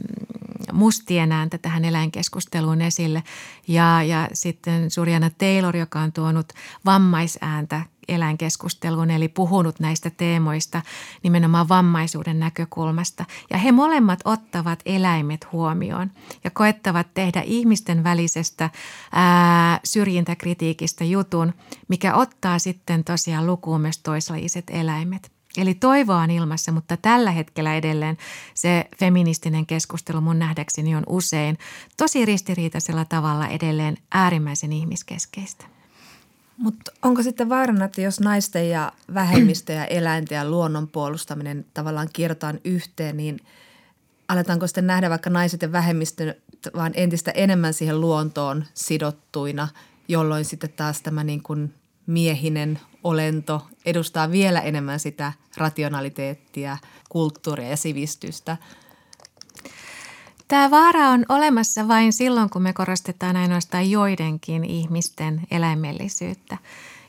[0.73, 3.23] mustien ääntä tähän eläinkeskusteluun esille
[3.67, 6.53] ja, ja sitten Surjana Taylor, joka on tuonut
[6.85, 10.81] vammaisääntä eläinkeskusteluun, eli puhunut näistä teemoista
[11.23, 13.25] nimenomaan vammaisuuden näkökulmasta.
[13.49, 16.11] Ja he molemmat ottavat eläimet huomioon
[16.43, 18.69] ja koettavat tehdä ihmisten välisestä
[19.11, 21.53] ää, syrjintäkritiikistä jutun,
[21.87, 25.35] mikä ottaa sitten tosiaan lukuun myös toislajiset eläimet.
[25.57, 28.17] Eli toivoa on ilmassa, mutta tällä hetkellä edelleen
[28.53, 31.57] se feministinen keskustelu mun nähdäkseni on usein
[31.97, 35.74] tosi ristiriitaisella tavalla edelleen äärimmäisen ihmiskeskeistä.
[36.57, 42.59] Mutta onko sitten vaarana, että jos naisten ja vähemmistöjä, eläinten ja luonnon puolustaminen tavallaan kierrotaan
[42.63, 43.39] yhteen, niin
[44.27, 46.35] aletaanko sitten nähdä vaikka naiset ja vähemmistö
[46.75, 49.67] vaan entistä enemmän siihen luontoon sidottuina,
[50.07, 51.73] jolloin sitten taas tämä niin kuin
[52.07, 56.77] miehinen olento edustaa vielä enemmän sitä rationaliteettia,
[57.09, 58.57] kulttuuria ja sivistystä–
[60.47, 66.57] Tämä vaara on olemassa vain silloin, kun me korostetaan ainoastaan joidenkin ihmisten eläimellisyyttä.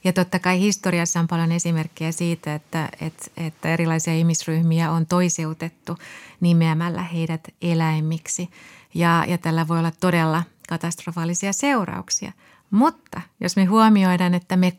[0.05, 5.99] Ja totta kai historiassa on paljon esimerkkejä siitä, että, että, että erilaisia ihmisryhmiä on toiseutettu
[6.41, 8.51] nimeämällä heidät eläimiksi.
[8.95, 12.33] Ja, ja tällä voi olla todella katastrofaalisia seurauksia–
[12.71, 14.73] mutta jos me huomioidaan, että me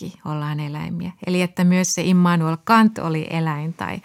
[0.00, 4.00] kaikki ollaan eläimiä, eli että myös se Immanuel Kant oli eläin tai,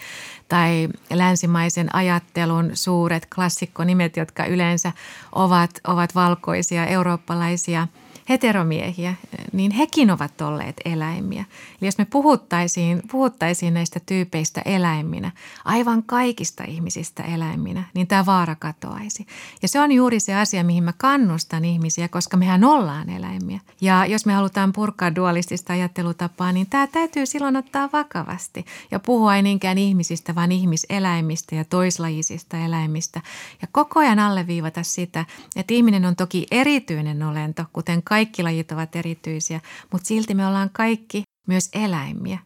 [0.49, 4.91] tai länsimaisen ajattelun suuret klassikkonimet, jotka yleensä
[5.31, 7.88] ovat, ovat valkoisia eurooppalaisia–
[8.29, 9.15] heteromiehiä,
[9.53, 11.45] niin hekin ovat olleet eläimiä.
[11.81, 15.31] Eli jos me puhuttaisiin, puhuttaisiin näistä tyypeistä eläiminä,
[15.65, 19.27] aivan kaikista ihmisistä eläiminä, niin tämä vaara katoaisi.
[19.61, 23.59] Ja se on juuri se asia, mihin mä kannustan ihmisiä, koska mehän ollaan eläimiä.
[23.81, 29.35] Ja jos me halutaan purkaa dualistista ajattelutapaa, niin tämä täytyy silloin ottaa vakavasti ja puhua
[29.35, 33.21] ei niinkään ihmisistä, vaan ihmiseläimistä ja toislajisista eläimistä.
[33.61, 38.95] Ja koko ajan alleviivata sitä, että ihminen on toki erityinen olento, kuten kaikki lajit ovat
[38.95, 42.39] erityisiä, mutta silti me ollaan kaikki myös eläimiä.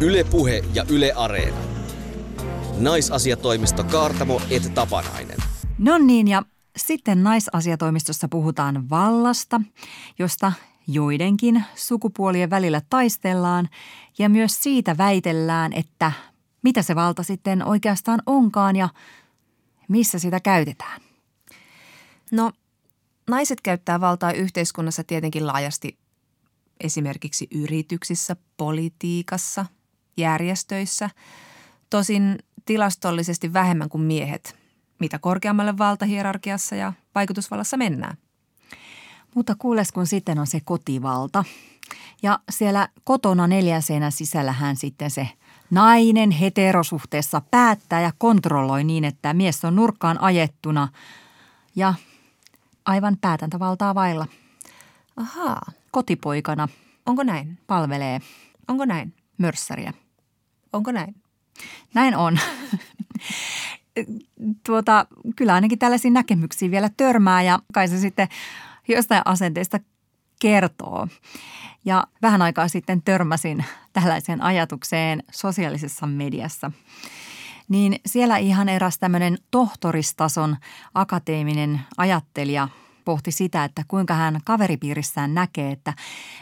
[0.00, 1.56] Yle Puhe ja Yle Areena.
[2.78, 5.36] Naisasiatoimisto Kaartamo et Tapanainen.
[5.78, 6.42] No niin, ja
[6.76, 9.60] sitten naisasiatoimistossa puhutaan vallasta,
[10.18, 10.52] josta
[10.88, 13.68] joidenkin sukupuolien välillä taistellaan
[14.18, 16.12] ja myös siitä väitellään, että
[16.62, 18.88] mitä se valta sitten oikeastaan onkaan ja
[19.88, 21.00] missä sitä käytetään.
[22.32, 22.52] No,
[23.28, 25.98] naiset käyttää valtaa yhteiskunnassa tietenkin laajasti
[26.80, 29.66] esimerkiksi yrityksissä, politiikassa,
[30.16, 31.10] järjestöissä.
[31.90, 34.56] Tosin tilastollisesti vähemmän kuin miehet,
[35.00, 38.16] mitä korkeammalle valtahierarkiassa ja vaikutusvallassa mennään.
[39.34, 41.44] Mutta kuules, kun sitten on se kotivalta.
[42.22, 45.28] Ja siellä kotona neljän seinän sisällähän sitten se
[45.70, 50.88] nainen heterosuhteessa päättää ja kontrolloi niin, että mies on nurkkaan ajettuna
[51.76, 51.94] ja
[52.88, 54.26] aivan päätäntävaltaa vailla.
[55.16, 55.72] Ahaa.
[55.90, 56.68] Kotipoikana
[57.06, 57.58] Onko näin?
[57.66, 58.20] palvelee
[58.68, 59.14] Onko näin?
[59.38, 59.92] mörssäriä.
[60.72, 61.14] Onko näin?
[61.94, 62.38] Näin on.
[64.66, 68.28] tuota, kyllä ainakin tällaisiin näkemyksiin vielä törmää ja kai se sitten
[68.88, 69.80] jostain asenteesta
[70.40, 71.08] kertoo.
[71.84, 76.72] Ja vähän aikaa sitten törmäsin tällaiseen ajatukseen sosiaalisessa mediassa.
[77.68, 80.56] Niin siellä ihan eräs tämmöinen tohtoristason
[80.94, 82.68] akateeminen ajattelija
[83.04, 85.94] pohti sitä, että kuinka hän kaveripiirissään näkee, että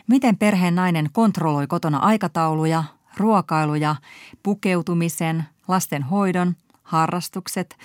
[0.07, 2.85] miten perheen nainen kontrolloi kotona aikatauluja,
[3.17, 3.97] ruokailuja,
[4.43, 7.77] pukeutumisen, lasten hoidon, harrastukset.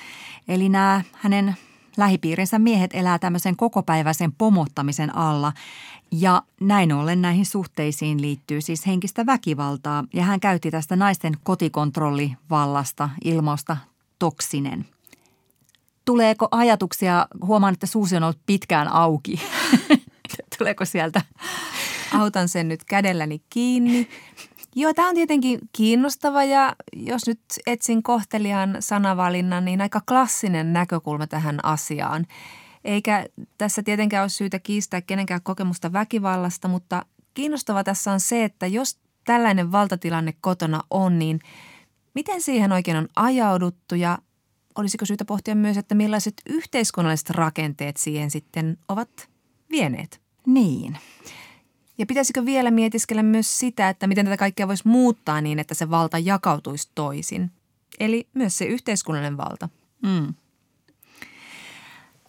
[0.47, 1.55] Eli nämä hänen
[1.97, 5.53] lähipiirinsä miehet elää tämmöisen kokopäiväisen pomottamisen alla
[6.11, 13.09] ja näin ollen näihin suhteisiin liittyy siis henkistä väkivaltaa ja hän käytti tästä naisten kotikontrollivallasta
[13.23, 13.77] ilmausta
[14.19, 14.85] toksinen.
[16.05, 19.41] Tuleeko ajatuksia, huomaan, että suusi on ollut pitkään auki.
[20.57, 21.21] Tuleeko sieltä?
[22.19, 24.09] Autan sen nyt kädelläni kiinni.
[24.75, 31.27] Joo, tämä on tietenkin kiinnostava ja jos nyt etsin kohteliaan sanavalinnan, niin aika klassinen näkökulma
[31.27, 32.25] tähän asiaan.
[32.83, 33.25] Eikä
[33.57, 38.99] tässä tietenkään ole syytä kiistää kenenkään kokemusta väkivallasta, mutta kiinnostava tässä on se, että jos
[39.23, 41.39] tällainen valtatilanne kotona on, niin
[42.15, 44.17] miten siihen oikein on ajauduttu ja
[44.75, 49.29] olisiko syytä pohtia myös, että millaiset yhteiskunnalliset rakenteet siihen sitten ovat
[49.71, 50.21] vieneet?
[50.45, 50.97] Niin.
[52.01, 55.89] Ja pitäisikö vielä mietiskellä myös sitä, että miten tätä kaikkea voisi muuttaa niin, että se
[55.89, 57.51] valta jakautuisi toisin?
[57.99, 59.69] Eli myös se yhteiskunnallinen valta.
[60.03, 60.33] Mm.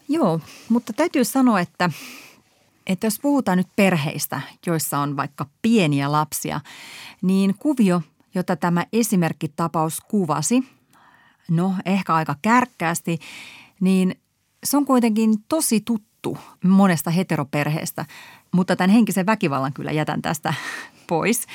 [0.08, 1.90] Joo, mutta täytyy sanoa, että,
[2.86, 6.60] että jos puhutaan nyt perheistä, joissa on vaikka pieniä lapsia,
[7.22, 8.02] niin kuvio,
[8.34, 10.68] jota tämä esimerkkitapaus kuvasi,
[11.50, 13.18] no ehkä aika kärkkäästi,
[13.80, 14.20] niin
[14.64, 18.04] se on kuitenkin tosi tuttu monesta heteroperheestä,
[18.52, 20.54] mutta tämän henkisen väkivallan kyllä jätän tästä
[21.08, 21.46] pois.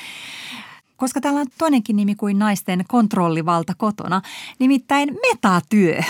[0.96, 4.22] Koska täällä on toinenkin nimi kuin naisten kontrollivalta kotona,
[4.58, 6.00] nimittäin metatyö.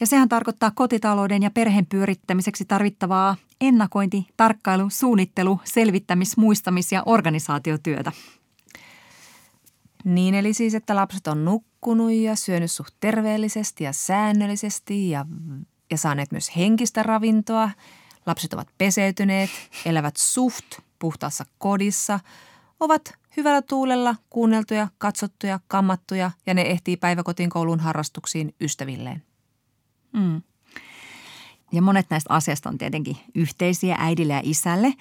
[0.00, 8.12] Ja sehän tarkoittaa kotitalouden ja perheen pyörittämiseksi tarvittavaa ennakointi, tarkkailu, suunnittelu, selvittämis, muistamis- ja organisaatiotyötä.
[10.04, 15.26] Niin eli siis, että lapset on nukkunut ja syönyt suht terveellisesti ja säännöllisesti ja,
[15.90, 17.70] ja saaneet myös henkistä ravintoa.
[18.28, 19.50] Lapset ovat peseytyneet,
[19.84, 20.64] elävät suht
[20.98, 22.20] puhtaassa kodissa,
[22.80, 29.22] ovat hyvällä tuulella, kuunneltuja, katsottuja, kammattuja ja ne ehtii päiväkotiin kouluun harrastuksiin ystävilleen.
[30.12, 30.42] Mm.
[31.72, 34.94] Ja monet näistä asiasta on tietenkin yhteisiä äidille ja isälle.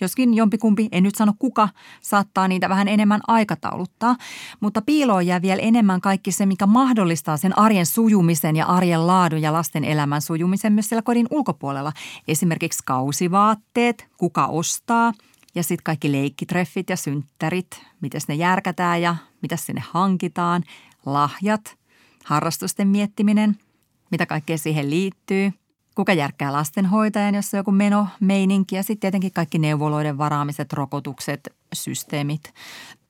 [0.00, 1.68] Joskin jompikumpi, en nyt sano kuka,
[2.00, 4.16] saattaa niitä vähän enemmän aikatauluttaa,
[4.60, 9.42] mutta piiloon jää vielä enemmän kaikki se, mikä mahdollistaa sen arjen sujumisen ja arjen laadun
[9.42, 11.92] ja lasten elämän sujumisen myös siellä kodin ulkopuolella.
[12.28, 15.12] Esimerkiksi kausivaatteet, kuka ostaa
[15.54, 20.62] ja sitten kaikki leikkitreffit ja synttärit, miten ne järkätään ja mitä sinne hankitaan,
[21.06, 21.76] lahjat,
[22.24, 23.56] harrastusten miettiminen–
[24.10, 25.52] mitä kaikkea siihen liittyy,
[25.96, 31.52] kuka järkkää lastenhoitajan, jos on joku meno, meininki ja sitten tietenkin kaikki neuvoloiden varaamiset, rokotukset,
[31.72, 32.54] systeemit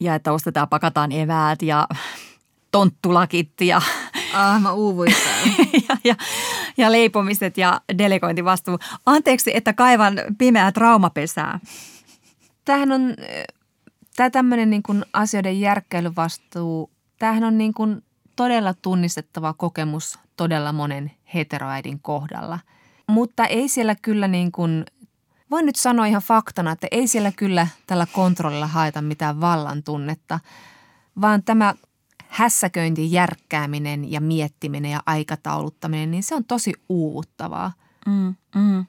[0.00, 1.88] ja että ostetaan, pakataan eväät ja
[2.72, 3.82] tonttulakit ja
[4.34, 5.14] Ah, mä uuvuin
[5.88, 6.14] ja, ja,
[6.76, 8.78] ja leipomiset ja delegointivastuu.
[9.06, 11.60] Anteeksi, että kaivan pimeää traumapesää.
[12.64, 13.14] Tämähän on,
[14.16, 18.02] tämä tämmöinen niin kuin asioiden järkkäilyvastuu, tämähän on niin kuin
[18.36, 22.58] todella tunnistettava kokemus todella monen heteroäidin kohdalla.
[23.10, 24.84] Mutta ei siellä kyllä niin kuin,
[25.50, 30.40] voin nyt sanoa ihan faktana, että ei siellä kyllä tällä kontrollilla haeta mitään vallan tunnetta,
[31.20, 31.74] vaan tämä
[32.28, 37.72] hässäköinti, järkkääminen ja miettiminen ja aikatauluttaminen, niin se on tosi uuvuttavaa.
[38.06, 38.86] Mm, mm.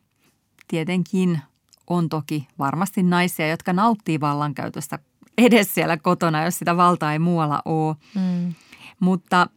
[0.68, 1.42] Tietenkin
[1.88, 5.00] on toki varmasti naisia, jotka nauttii vallankäytöstä
[5.38, 7.96] edes siellä kotona, jos sitä valtaa ei muualla ole.
[8.16, 8.54] Mm.
[9.00, 9.48] Mutta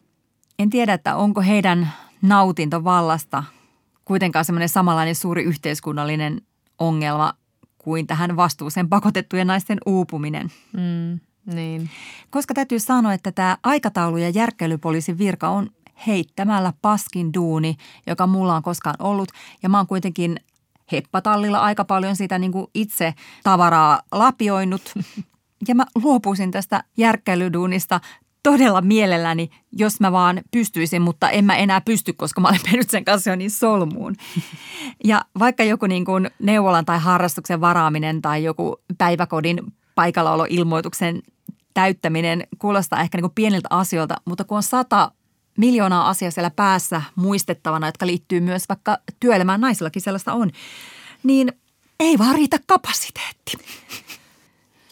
[0.59, 3.45] en tiedä, että onko heidän nautinto vallasta
[4.11, 6.43] kuitenkaan semmoinen samanlainen suuri yhteiskunnallinen
[6.79, 7.35] ongelma
[7.79, 10.53] kuin tähän vastuuseen pakotettujen naisten uupuminen.
[10.73, 11.21] Mm,
[11.55, 11.91] niin.
[12.31, 15.71] Koska täytyy sanoa, että tämä aikataulu- ja järkkeilypoliisin virka on
[16.07, 19.29] heittämällä paskin duuni, joka mulla on koskaan ollut.
[19.63, 20.41] Ja mä oon kuitenkin
[20.93, 24.83] heppatallilla aika paljon sitä niin kuin itse tavaraa lapioinut.
[25.69, 28.01] Ja mä luopuisin tästä järkkeilyduunista
[28.43, 32.91] todella mielelläni, jos mä vaan pystyisin, mutta en mä enää pysty, koska mä olen mennyt
[32.91, 34.17] sen kanssa jo niin solmuun.
[35.05, 39.61] Ja vaikka joku niin kuin neuvolan tai harrastuksen varaaminen tai joku päiväkodin
[39.95, 41.23] paikallaoloilmoituksen
[41.75, 45.13] täyttäminen kuulostaa ehkä niin kuin pieniltä asioilta, mutta kun on sata
[45.59, 50.51] miljoonaa asiaa siellä päässä muistettavana, jotka liittyy myös vaikka työelämään, naisillakin sellaista on,
[51.23, 51.53] niin
[52.01, 53.53] ei vaan riitä kapasiteetti.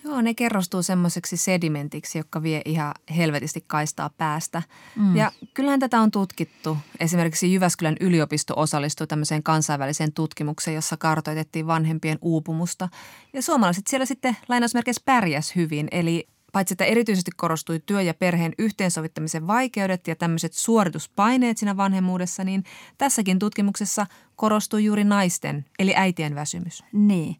[0.09, 4.62] Joo, ne kerrostuu semmoiseksi sedimentiksi, joka vie ihan helvetisti kaistaa päästä.
[4.96, 5.16] Mm.
[5.16, 6.76] Ja kyllähän tätä on tutkittu.
[7.00, 12.88] Esimerkiksi Jyväskylän yliopisto osallistui tämmöiseen kansainväliseen tutkimukseen, jossa kartoitettiin vanhempien uupumusta.
[13.32, 15.88] Ja suomalaiset siellä sitten lainausmerkeissä pärjäs hyvin.
[15.90, 22.44] Eli paitsi että erityisesti korostui työ- ja perheen yhteensovittamisen vaikeudet ja tämmöiset suorituspaineet siinä vanhemmuudessa,
[22.44, 22.64] niin
[22.98, 24.06] tässäkin tutkimuksessa
[24.36, 26.84] korostui juuri naisten, eli äitien väsymys.
[26.92, 27.36] Niin.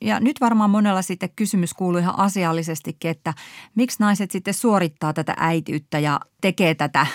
[0.00, 3.34] Ja nyt varmaan monella sitten kysymys kuuluu ihan asiallisestikin, että
[3.74, 7.06] miksi naiset sitten suorittaa tätä äitiyttä ja tekee tätä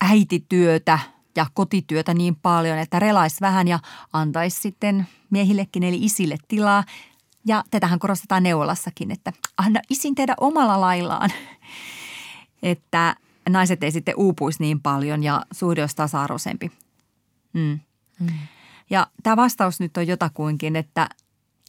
[0.00, 0.98] äitityötä
[1.36, 3.78] ja kotityötä niin paljon, että relaisi vähän ja
[4.12, 6.84] antaisi sitten miehillekin eli isille tilaa.
[7.46, 11.30] Ja tätähän korostetaan neuvolassakin, että anna isin tehdä omalla laillaan,
[12.62, 13.16] että
[13.48, 16.72] naiset ei sitten uupuisi niin paljon ja suhde olisi tasa-arvoisempi.
[17.52, 17.80] Mm.
[18.20, 18.28] Mm.
[18.90, 21.08] Ja tämä vastaus nyt on jotakuinkin, että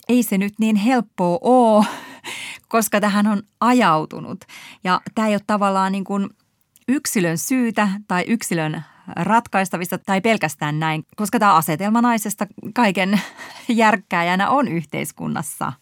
[0.10, 1.86] ei se nyt niin helppoa ole,
[2.74, 4.46] koska tähän on ajautunut.
[4.84, 6.30] Ja tämä ei ole tavallaan niin kuin
[6.88, 8.84] yksilön syytä tai yksilön
[9.16, 13.22] ratkaistavista tai pelkästään näin, koska tämä asetelma naisesta kaiken
[13.68, 15.74] järkkääjänä on yhteiskunnassa.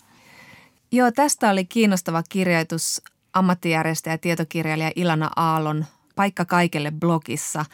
[0.91, 3.01] Joo, tästä oli kiinnostava kirjoitus
[3.33, 7.65] ammattijärjestäjä ja tietokirjailija Ilana Aallon Paikka kaikelle blogissa–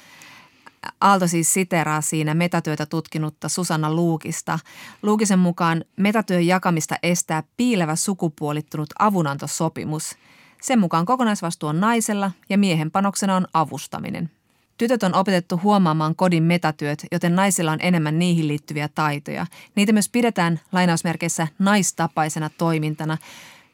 [1.01, 4.59] Aalto siis siteraa siinä metatyötä tutkinutta Susanna Luukista.
[5.03, 10.15] Luukisen mukaan metatyön jakamista estää piilevä sukupuolittunut avunantosopimus.
[10.61, 14.29] Sen mukaan kokonaisvastuu on naisella ja miehen panoksena on avustaminen.
[14.77, 19.45] Tytöt on opetettu huomaamaan kodin metatyöt, joten naisilla on enemmän niihin liittyviä taitoja.
[19.75, 23.17] Niitä myös pidetään lainausmerkeissä naistapaisena toimintana,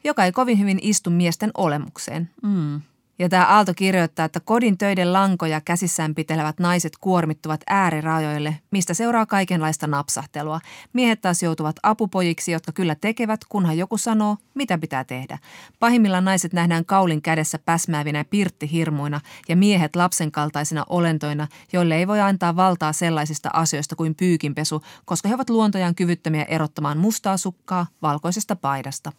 [0.04, 2.30] joka ei kovin hyvin istu miesten olemukseen.
[2.42, 2.80] Mm.
[3.18, 9.26] Ja tämä Aalto kirjoittaa, että kodin töiden lankoja käsissään pitelevät naiset kuormittuvat äärirajoille, mistä seuraa
[9.26, 10.60] kaikenlaista napsahtelua.
[10.92, 15.38] Miehet taas joutuvat apupojiksi, jotka kyllä tekevät, kunhan joku sanoo, mitä pitää tehdä.
[15.80, 22.20] Pahimmillaan naiset nähdään kaulin kädessä päsmäävinä pirttihirmuina ja miehet lapsen kaltaisina olentoina, joille ei voi
[22.20, 28.56] antaa valtaa sellaisista asioista kuin pyykinpesu, koska he ovat luontojaan kyvyttömiä erottamaan mustaa sukkaa valkoisesta
[28.56, 29.12] paidasta.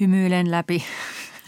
[0.00, 0.84] Hymyilen läpi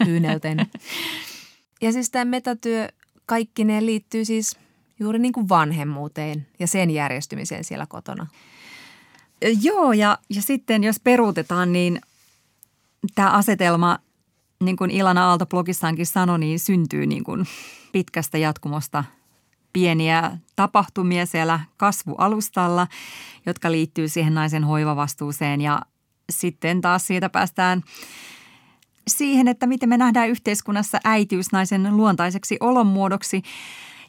[0.05, 0.57] kyynelten.
[1.81, 2.87] ja siis tämä metatyö,
[3.25, 4.57] kaikki ne liittyy siis
[4.99, 8.27] juuri niin kuin vanhemmuuteen ja sen järjestymiseen siellä kotona.
[9.61, 12.01] Joo, ja, ja sitten jos peruutetaan, niin
[13.15, 13.99] tämä asetelma,
[14.63, 17.47] niin kuin Ilana Aalto blogissaankin sanoi, niin syntyy niin kuin
[17.91, 19.03] pitkästä jatkumosta
[19.73, 22.87] pieniä tapahtumia siellä kasvualustalla,
[23.45, 25.81] jotka liittyy siihen naisen hoivavastuuseen ja
[26.29, 27.83] sitten taas siitä päästään
[29.07, 33.41] siihen, että miten me nähdään yhteiskunnassa äitiys naisen luontaiseksi olonmuodoksi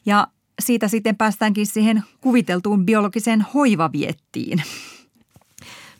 [0.06, 0.26] ja
[0.60, 4.62] siitä sitten päästäänkin siihen kuviteltuun biologiseen hoivaviettiin.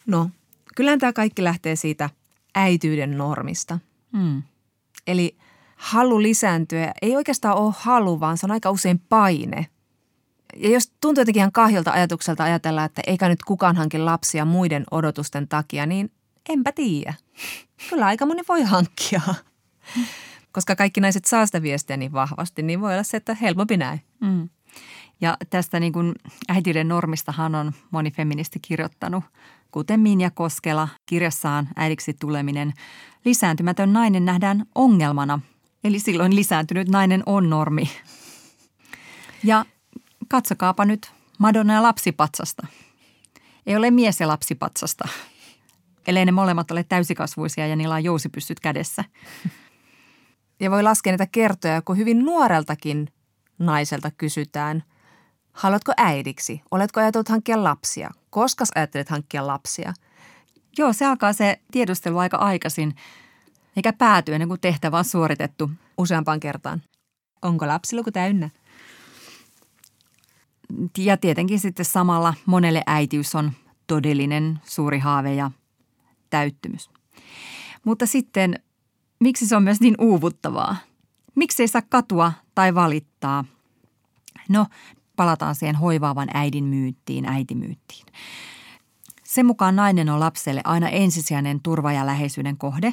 [0.06, 0.30] No,
[0.76, 2.10] kyllähän tämä kaikki lähtee siitä
[2.54, 3.78] äityyden normista.
[4.16, 4.42] Hmm.
[5.06, 5.36] Eli
[5.76, 9.66] halu lisääntyä ei oikeastaan ole halu, vaan se on aika usein paine.
[10.56, 14.84] Ja jos tuntuu jotenkin ihan kahjolta ajatukselta ajatella, että eikä nyt kukaan hankin lapsia muiden
[14.90, 16.10] odotusten takia, niin
[16.48, 17.14] enpä tiedä.
[17.90, 19.20] Kyllä aika moni voi hankkia.
[20.52, 24.00] Koska kaikki naiset saa sitä viestiä niin vahvasti, niin voi olla se, että helpompi näin.
[24.20, 24.48] Mm.
[25.20, 26.14] Ja tästä niin kuin
[26.48, 29.24] äitiyden normistahan on moni feministi kirjoittanut,
[29.70, 32.72] kuten Minja Koskela kirjassaan äidiksi tuleminen.
[33.24, 35.40] Lisääntymätön nainen nähdään ongelmana,
[35.84, 37.90] eli silloin lisääntynyt nainen on normi.
[39.44, 39.64] Ja
[40.28, 42.66] katsokaapa nyt Madonna ja lapsipatsasta.
[43.66, 45.08] Ei ole mies ja lapsipatsasta,
[46.08, 49.04] ellei ne molemmat ole täysikasvuisia ja niillä on jousipyssyt kädessä.
[50.60, 53.08] Ja voi laskea niitä kertoja, kun hyvin nuoreltakin
[53.58, 54.82] naiselta kysytään,
[55.52, 56.60] haluatko äidiksi?
[56.70, 58.10] Oletko ajatellut hankkia lapsia?
[58.30, 59.94] Koska ajattelet hankkia lapsia?
[60.78, 62.94] Joo, se alkaa se tiedustelu aika aikaisin,
[63.76, 65.70] eikä pääty ennen kuin tehtävä on suoritettu.
[65.98, 66.82] Useampaan kertaan.
[67.42, 68.50] Onko lapsiluku täynnä?
[70.98, 73.52] Ja tietenkin sitten samalla monelle äitiys on
[73.86, 75.50] todellinen suuri haave ja
[76.30, 76.90] täyttymys.
[77.84, 78.54] Mutta sitten,
[79.20, 80.76] miksi se on myös niin uuvuttavaa?
[81.34, 83.44] Miksi ei saa katua tai valittaa?
[84.48, 84.66] No,
[85.16, 88.06] palataan siihen hoivaavan äidin myyttiin, äitimyyttiin.
[89.24, 92.92] Sen mukaan nainen on lapselle aina ensisijainen turva ja läheisyyden kohde.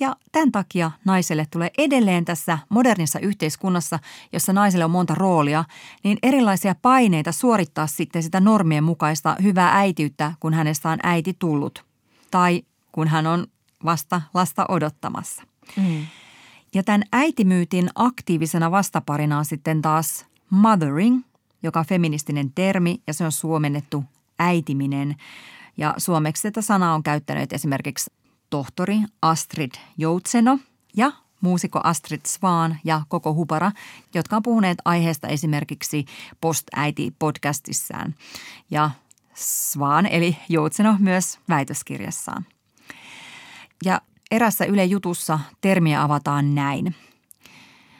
[0.00, 3.98] Ja tämän takia naiselle tulee edelleen tässä modernissa yhteiskunnassa,
[4.32, 5.64] jossa naiselle on monta roolia,
[6.04, 11.84] niin erilaisia paineita suorittaa sitten sitä normien mukaista hyvää äitiyttä, kun hänestä on äiti tullut.
[12.30, 12.62] Tai
[12.92, 13.46] kun hän on
[13.84, 15.42] vasta lasta odottamassa.
[15.76, 16.06] Mm.
[16.74, 21.22] Ja tämän äitimyytin aktiivisena vastaparina on sitten taas mothering,
[21.62, 24.04] joka on feministinen termi ja se on suomennettu
[24.38, 25.16] äitiminen.
[25.76, 28.12] Ja suomeksi tätä sanaa on käyttänyt esimerkiksi
[28.50, 30.58] tohtori Astrid Joutseno
[30.96, 33.72] ja muusikko Astrid Svan ja koko Hupara,
[34.14, 36.04] jotka on puhuneet aiheesta esimerkiksi
[36.40, 38.14] Post-äiti-podcastissaan.
[38.70, 38.90] Ja
[39.36, 42.46] Svan eli Joutseno myös väitöskirjassaan.
[43.84, 46.94] Ja erässä Yle Jutussa termiä avataan näin.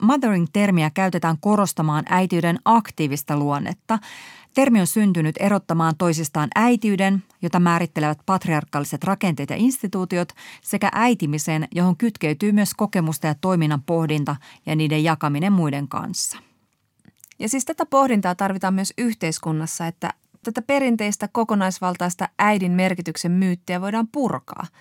[0.00, 3.98] Mothering-termiä käytetään korostamaan äitiyden aktiivista luonnetta.
[4.54, 10.32] Termi on syntynyt erottamaan toisistaan äitiyden, jota määrittelevät patriarkaaliset rakenteet ja instituutiot,
[10.62, 16.38] sekä äitimisen, johon kytkeytyy myös kokemusta ja toiminnan pohdinta ja niiden jakaminen muiden kanssa.
[17.38, 20.10] Ja siis tätä pohdintaa tarvitaan myös yhteiskunnassa, että
[20.46, 24.66] tätä perinteistä kokonaisvaltaista äidin merkityksen myyttiä voidaan purkaa–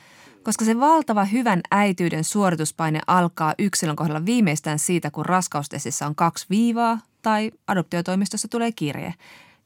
[0.46, 6.46] koska se valtava hyvän äityyden suorituspaine alkaa yksilön kohdalla viimeistään siitä, kun raskaustesissä on kaksi
[6.50, 9.14] viivaa tai adoptiotoimistossa tulee kirje.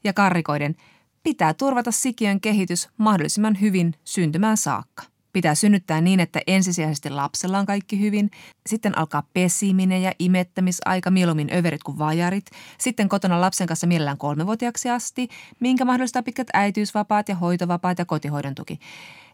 [0.04, 0.76] Ja karrikoiden
[1.22, 5.02] pitää turvata sikiön kehitys mahdollisimman hyvin syntymään saakka.
[5.32, 8.30] Pitää synnyttää niin, että ensisijaisesti lapsella on kaikki hyvin.
[8.66, 12.46] Sitten alkaa pesiminen ja imettämisaika, mieluummin överit kuin vajarit.
[12.78, 15.28] Sitten kotona lapsen kanssa mielellään kolmevuotiaaksi asti,
[15.60, 18.78] minkä mahdollistaa pitkät äitiysvapaat ja hoitovapaat ja kotihoidon tuki.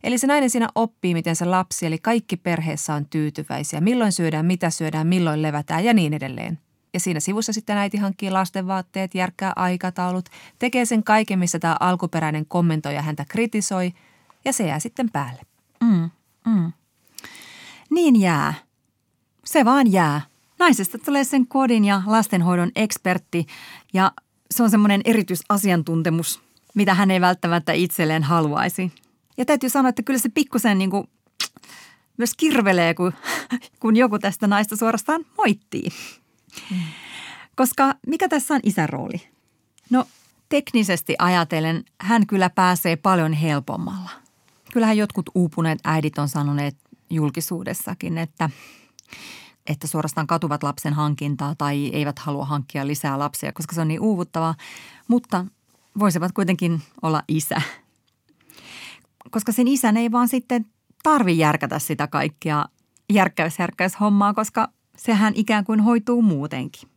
[0.05, 3.81] Eli se nainen siinä oppii, miten se lapsi, eli kaikki perheessä on tyytyväisiä.
[3.81, 6.59] Milloin syödään, mitä syödään, milloin levätään ja niin edelleen.
[6.95, 10.29] Ja siinä sivussa sitten äiti hankkii lastenvaatteet, järkkää aikataulut,
[10.59, 13.93] tekee sen kaiken, missä tämä alkuperäinen kommentoija häntä kritisoi,
[14.45, 15.43] ja se jää sitten päälle.
[15.87, 16.11] Mm,
[16.47, 16.73] mm.
[17.91, 18.55] Niin jää.
[19.45, 20.21] Se vaan jää.
[20.59, 23.47] Naisesta tulee sen kodin ja lastenhoidon ekspertti
[23.93, 24.13] ja
[24.51, 26.41] se on semmoinen erityisasiantuntemus,
[26.75, 28.93] mitä hän ei välttämättä itselleen haluaisi.
[29.37, 30.91] Ja täytyy sanoa, että kyllä se pikkusen niin
[32.17, 33.13] myös kirvelee, kun,
[33.81, 35.89] kun joku tästä naista suorastaan moittii.
[37.57, 39.29] Koska mikä tässä on isän rooli?
[39.91, 40.05] No
[40.49, 44.26] teknisesti ajatellen hän kyllä pääsee paljon helpommalla.
[44.77, 46.77] Kyllähän jotkut uupuneet äidit on sanoneet
[47.11, 48.51] julkisuudessakin, että,
[49.67, 54.01] että suorastaan katuvat lapsen hankintaa tai eivät halua hankkia lisää lapsia, koska se on niin
[54.01, 54.55] uuvuttavaa.
[55.09, 55.47] Mutta
[55.99, 57.63] voisivat kuitenkin olla isä–
[59.31, 60.67] koska sen isän ei vaan sitten
[61.03, 62.67] tarvi järkätä sitä kaikkia
[63.13, 66.89] järkkäys-järkkäys-hommaa, koska sehän ikään kuin hoituu muutenkin.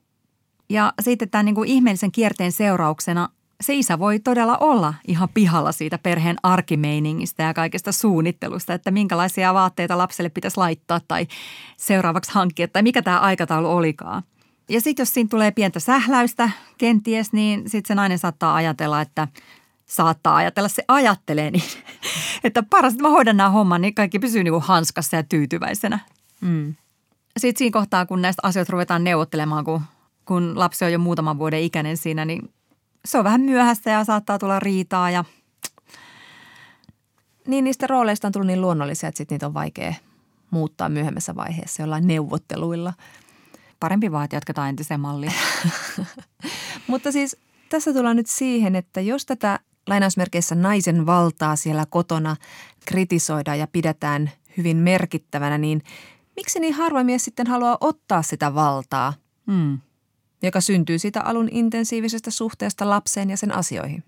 [0.69, 3.29] Ja sitten tämän niin kuin ihmeellisen kierteen seurauksena
[3.61, 9.53] se isä voi todella olla ihan pihalla siitä perheen arkimeiningistä ja kaikesta suunnittelusta, että minkälaisia
[9.53, 11.27] vaatteita lapselle pitäisi laittaa tai
[11.77, 14.23] seuraavaksi hankkia tai mikä tämä aikataulu olikaan.
[14.69, 19.27] Ja sitten jos siinä tulee pientä sähläystä kenties, niin sitten se nainen saattaa ajatella, että
[19.85, 21.63] saattaa ajatella, se ajattelee niin,
[22.43, 25.99] että paras, että mä hoidan nämä homman, niin kaikki pysyy niin kuin hanskassa ja tyytyväisenä.
[26.41, 26.75] Mm.
[27.37, 29.81] Sitten siinä kohtaa, kun näistä asioista ruvetaan neuvottelemaan, kun,
[30.25, 32.49] kun lapsi on jo muutaman vuoden ikäinen siinä, niin
[33.05, 35.23] se on vähän myöhässä ja saattaa tulla riitaa ja
[37.47, 39.93] niin niistä rooleista on tullut niin luonnollisia, että sit niitä on vaikea
[40.51, 42.93] muuttaa myöhemmässä vaiheessa jollain neuvotteluilla.
[43.79, 45.33] Parempi vaan, että jatketaan entiseen malliin.
[46.87, 47.37] Mutta siis
[47.69, 52.35] tässä tullaan nyt siihen, että jos tätä lainausmerkeissä naisen valtaa siellä kotona
[52.85, 55.83] kritisoidaan ja pidetään hyvin merkittävänä, niin
[56.35, 59.13] miksi niin harva mies sitten haluaa ottaa sitä valtaa,
[59.51, 59.79] hmm.
[60.43, 64.03] Joka syntyy siitä alun intensiivisestä suhteesta lapseen ja sen asioihin?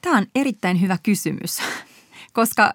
[0.00, 1.58] Tämä on erittäin hyvä kysymys,
[2.32, 2.74] koska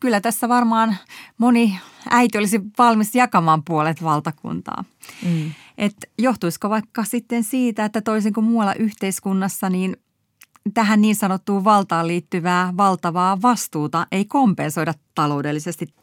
[0.00, 0.96] kyllä tässä varmaan
[1.38, 1.78] moni
[2.10, 4.84] äiti olisi valmis jakamaan puolet valtakuntaa.
[5.24, 5.52] Mm.
[5.78, 9.96] Et johtuisiko vaikka sitten siitä, että toisin kuin muualla yhteiskunnassa, niin
[10.74, 15.94] tähän niin sanottuun valtaan liittyvää valtavaa vastuuta ei kompensoida taloudellisesti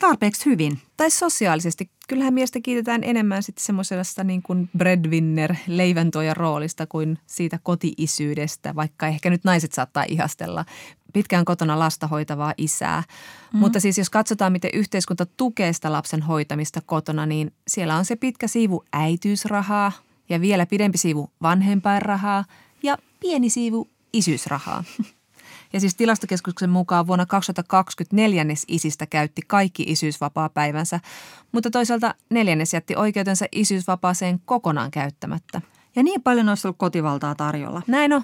[0.00, 0.78] tarpeeksi hyvin.
[0.96, 1.90] Tai sosiaalisesti.
[2.08, 9.06] Kyllähän miestä kiitetään enemmän sitten semmoisesta niin kuin breadwinner leiväntoja roolista kuin siitä kotiisyydestä, vaikka
[9.06, 10.64] ehkä nyt naiset saattaa ihastella
[11.12, 13.02] pitkään kotona lasta hoitavaa isää.
[13.52, 13.58] Mm.
[13.58, 18.16] Mutta siis jos katsotaan, miten yhteiskunta tukee sitä lapsen hoitamista kotona, niin siellä on se
[18.16, 19.92] pitkä siivu äitiysrahaa–
[20.30, 22.44] ja vielä pidempi siivu vanhempainrahaa
[22.82, 24.84] ja pieni siivu isyysrahaa.
[25.72, 31.00] Ja siis tilastokeskuksen mukaan vuonna 2020 neljännes isistä käytti kaikki isyysvapaa-päivänsä,
[31.52, 35.60] mutta toisaalta neljännes jätti oikeutensa isyysvapaaseen kokonaan käyttämättä.
[35.96, 37.82] Ja niin paljon olisi ollut kotivaltaa tarjolla.
[37.86, 38.22] Näin on.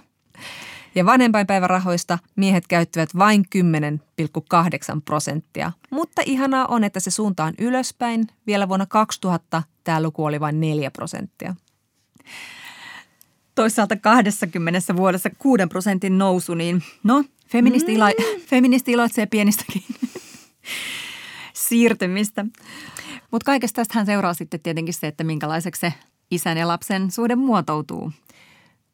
[0.94, 5.72] Ja vanhempainpäivärahoista miehet käyttivät vain 10,8 prosenttia.
[5.90, 8.26] Mutta ihanaa on, että se suunta on ylöspäin.
[8.46, 11.54] Vielä vuonna 2000 tämä luku oli vain 4 prosenttia.
[13.54, 18.40] Toisaalta 20 vuodessa 6 prosentin nousu, niin no, feministi, ilo- mm.
[18.50, 19.82] feministi iloitsee pienistäkin
[21.68, 22.46] siirtymistä.
[23.30, 25.92] Mutta kaikesta tästähän seuraa sitten tietenkin se, että minkälaiseksi se
[26.30, 28.12] isän ja lapsen suhde muotoutuu.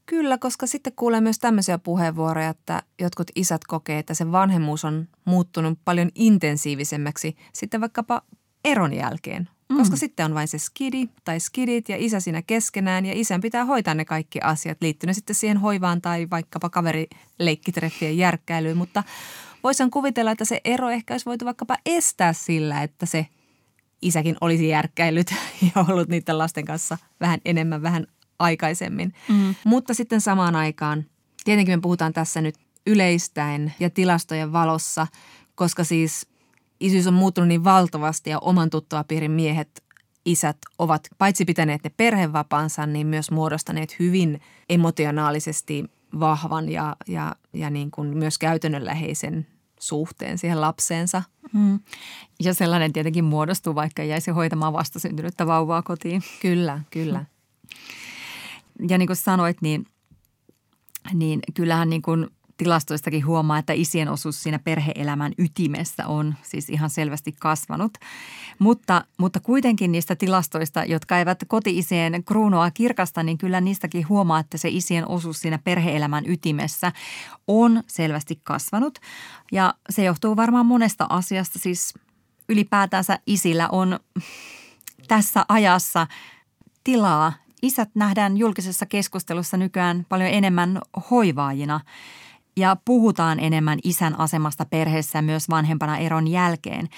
[0.06, 5.08] Kyllä, koska sitten kuulee myös tämmöisiä puheenvuoroja, että jotkut isät kokee, että se vanhemmuus on
[5.24, 8.22] muuttunut paljon intensiivisemmäksi sitten vaikkapa
[8.64, 9.48] eron jälkeen.
[9.72, 9.78] Mm.
[9.78, 13.64] Koska sitten on vain se skidi tai skidit ja isä siinä keskenään ja isän pitää
[13.64, 18.76] hoitaa ne kaikki asiat liittyen sitten siihen hoivaan tai vaikkapa kaverileikkitreffien järkkäilyyn.
[18.76, 19.02] Mutta
[19.62, 23.26] voisin kuvitella, että se ero ehkä olisi voitu vaikkapa estää sillä, että se
[24.02, 25.34] isäkin olisi järkkäillyt
[25.74, 28.06] ja ollut niiden lasten kanssa vähän enemmän, vähän
[28.38, 29.14] aikaisemmin.
[29.28, 29.54] Mm.
[29.64, 31.04] Mutta sitten samaan aikaan,
[31.44, 32.54] tietenkin me puhutaan tässä nyt
[32.86, 35.06] yleistäen ja tilastojen valossa,
[35.54, 36.26] koska siis
[36.82, 39.84] isyys on muuttunut niin valtavasti ja oman tuttavapiirin miehet,
[40.24, 45.84] isät ovat paitsi pitäneet ne perhevapaansa, niin myös muodostaneet hyvin emotionaalisesti
[46.20, 49.46] vahvan ja, ja, ja niin kuin myös käytännönläheisen
[49.80, 51.22] suhteen siihen lapseensa.
[51.52, 51.80] Mm.
[52.42, 56.22] Ja sellainen tietenkin muodostuu, vaikka jäisi hoitamaan vastasyntynyttä vauvaa kotiin.
[56.42, 57.24] Kyllä, kyllä
[58.88, 59.86] ja niin kuin sanoit, niin,
[61.14, 62.30] niin kyllähän niin kuin
[62.62, 67.98] tilastoistakin huomaa, että isien osuus siinä perheelämän ytimessä on siis ihan selvästi kasvanut.
[68.58, 74.58] Mutta, mutta kuitenkin niistä tilastoista, jotka eivät koti-isien kruunoa kirkasta, niin kyllä niistäkin huomaa, että
[74.58, 76.92] se isien osuus siinä perheelämän ytimessä
[77.46, 78.98] on selvästi kasvanut.
[79.52, 81.94] Ja se johtuu varmaan monesta asiasta, siis
[82.48, 84.00] ylipäätänsä isillä on
[85.08, 86.06] tässä ajassa
[86.84, 87.32] tilaa
[87.62, 91.80] isät nähdään julkisessa keskustelussa nykyään paljon enemmän hoivaajina
[92.56, 96.88] ja puhutaan enemmän isän asemasta perheessä myös vanhempana eron jälkeen.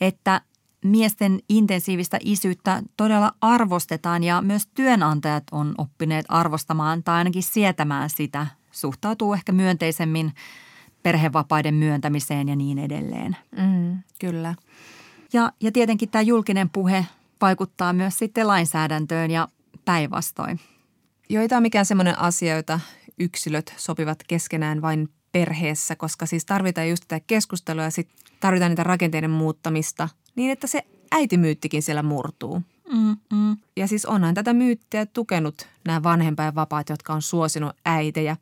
[0.00, 0.40] Että
[0.84, 8.46] miesten intensiivistä isyyttä todella arvostetaan ja myös työnantajat on oppineet arvostamaan tai ainakin sietämään sitä,
[8.70, 10.32] suhtautuu ehkä myönteisemmin
[11.02, 13.36] perhevapaiden myöntämiseen ja niin edelleen.
[13.56, 14.54] Mm, kyllä.
[15.32, 17.06] Ja, ja tietenkin tämä julkinen puhe
[17.40, 19.48] vaikuttaa myös sitten lainsäädäntöön ja
[19.84, 20.60] päinvastoin.
[21.28, 22.80] Joo, ei tämä mikään semmoinen asia, jota
[23.18, 28.82] yksilöt sopivat keskenään vain perheessä, koska siis tarvitaan just tätä keskustelua ja sitten tarvitaan niitä
[28.82, 32.62] rakenteiden muuttamista niin, että se äitimyyttikin siellä murtuu.
[32.92, 33.56] Mm, mm.
[33.76, 38.36] Ja siis onhan tätä myyttiä tukenut nämä vanhempainvapaat, jotka on suosinut äitejä.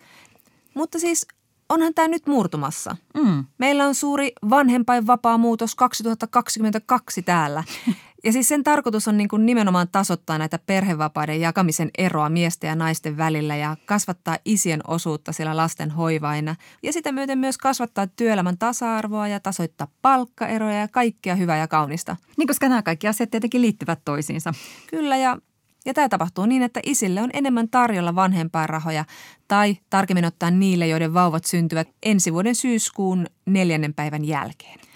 [0.75, 1.27] Mutta siis
[1.69, 2.97] onhan tämä nyt murtumassa.
[3.15, 3.45] Mm.
[3.59, 7.65] Meillä on suuri vanhempainvapaa muutos 2022 täällä.
[8.25, 12.75] Ja siis sen tarkoitus on niin kuin nimenomaan tasoittaa näitä perhevapaiden jakamisen eroa miesten ja
[12.75, 16.57] naisten välillä ja kasvattaa isien osuutta siellä lasten hoivaina.
[16.83, 22.17] Ja sitä myöten myös kasvattaa työelämän tasa-arvoa ja tasoittaa palkkaeroja ja kaikkea hyvää ja kaunista.
[22.39, 24.55] Niin koska nämä kaikki asiat tietenkin liittyvät toisiinsa.
[24.91, 25.39] Kyllä ja
[25.87, 29.05] ja tämä tapahtuu niin, että isille on enemmän tarjolla vanhempainrahoja
[29.49, 34.92] tai tarkemmin ottaen niille, joiden vauvat syntyvät ensi vuoden syyskuun neljännen päivän jälkeen.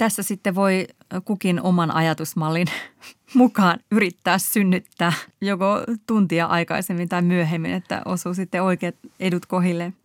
[0.00, 0.86] Tässä sitten voi
[1.24, 2.66] kukin oman ajatusmallin
[3.34, 9.96] mukaan yrittää synnyttää joko tuntia aikaisemmin tai myöhemmin, että osuu sitten oikeat edut kohilleen.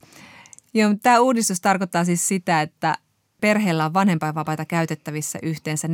[0.73, 2.95] Joo, tämä uudistus tarkoittaa siis sitä, että
[3.41, 5.93] perheellä on vanhempainvapaita käytettävissä yhteensä 14,5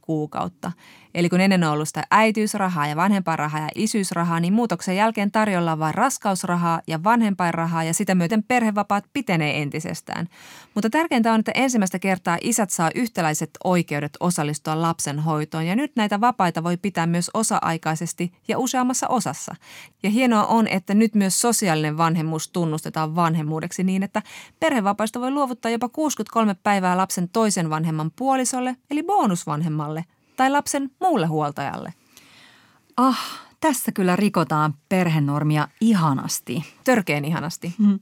[0.00, 0.72] kuukautta.
[1.14, 5.72] Eli kun ennen on ollut sitä äitiysrahaa ja vanhempainrahaa ja isyysrahaa, niin muutoksen jälkeen tarjolla
[5.72, 10.28] on vain raskausrahaa ja vanhempainrahaa ja sitä myöten perhevapaat pitenee entisestään.
[10.74, 15.92] Mutta tärkeintä on, että ensimmäistä kertaa isät saa yhtäläiset oikeudet osallistua lapsen hoitoon ja nyt
[15.96, 19.54] näitä vapaita voi pitää myös osa-aikaisesti ja useammassa osassa.
[20.02, 24.22] Ja hienoa on, että nyt myös sosiaalinen vanhemmuus tunnustetaan vanhemmuudeksi niin, että
[24.60, 30.04] perhevapaista voi luovuttaa jopa 63 päivää lapsen toisen vanhemman puolisolle eli bonusvanhemmalle–
[30.38, 31.94] tai lapsen muulle huoltajalle.
[32.96, 33.18] Ah,
[33.60, 36.64] tässä kyllä rikotaan perhenormia ihanasti.
[36.84, 37.74] Törkeen ihanasti.
[37.78, 37.98] Hmm.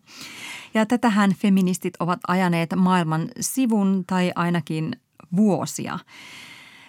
[0.74, 5.00] Ja tätähän feministit ovat ajaneet maailman sivun tai ainakin
[5.36, 5.98] vuosia.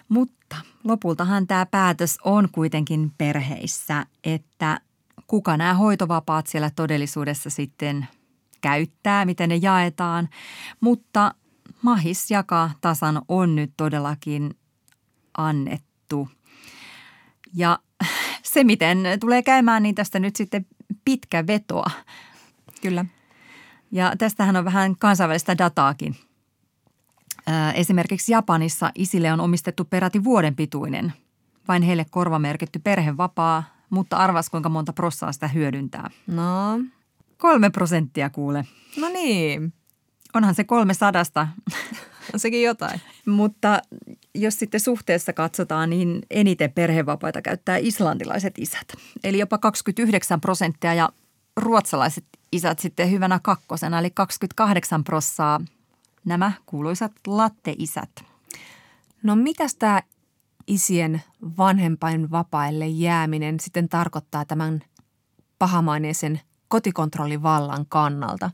[0.09, 4.81] Mutta lopultahan tämä päätös on kuitenkin perheissä, että
[5.27, 8.07] kuka nämä hoitovapaat siellä todellisuudessa sitten
[8.61, 10.29] käyttää, miten ne jaetaan.
[10.79, 11.33] Mutta
[11.81, 14.55] mahis jakaa tasan on nyt todellakin
[15.37, 16.29] annettu.
[17.53, 17.79] Ja
[18.43, 20.65] se, miten tulee käymään, niin tästä nyt sitten
[21.05, 21.91] pitkä vetoa.
[22.81, 23.05] Kyllä.
[23.91, 26.15] Ja tästähän on vähän kansainvälistä dataakin.
[27.73, 31.13] Esimerkiksi Japanissa isille on omistettu peräti vuoden pituinen,
[31.67, 36.09] vain heille korvamerkitty perhevapaa, mutta arvas kuinka monta prossaa sitä hyödyntää.
[36.27, 36.79] No,
[37.37, 38.65] Kolme prosenttia kuule.
[38.97, 39.73] no niin.
[40.33, 41.47] Onhan se kolme sadasta.
[42.33, 43.01] On sekin jotain.
[43.25, 43.81] Mutta
[44.37, 48.87] jos sitten suhteessa katsotaan, niin eniten perhevapaita käyttää islantilaiset isät.
[49.23, 51.09] Eli jopa 29 prosenttia ja
[51.57, 55.61] ruotsalaiset isät sitten hyvänä kakkosena, eli 28 prossaa
[56.25, 58.09] nämä kuuluisat latteisät.
[59.23, 60.01] No mitäs tämä
[60.67, 61.21] isien
[61.57, 64.81] vanhempain vapaille jääminen sitten tarkoittaa tämän
[65.59, 68.51] pahamaineisen kotikontrollivallan kannalta?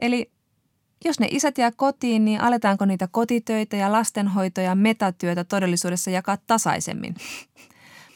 [0.00, 0.30] Eli
[1.04, 6.38] jos ne isät jää kotiin, niin aletaanko niitä kotitöitä ja lastenhoitoja ja metatyötä todellisuudessa jakaa
[6.46, 7.14] tasaisemmin?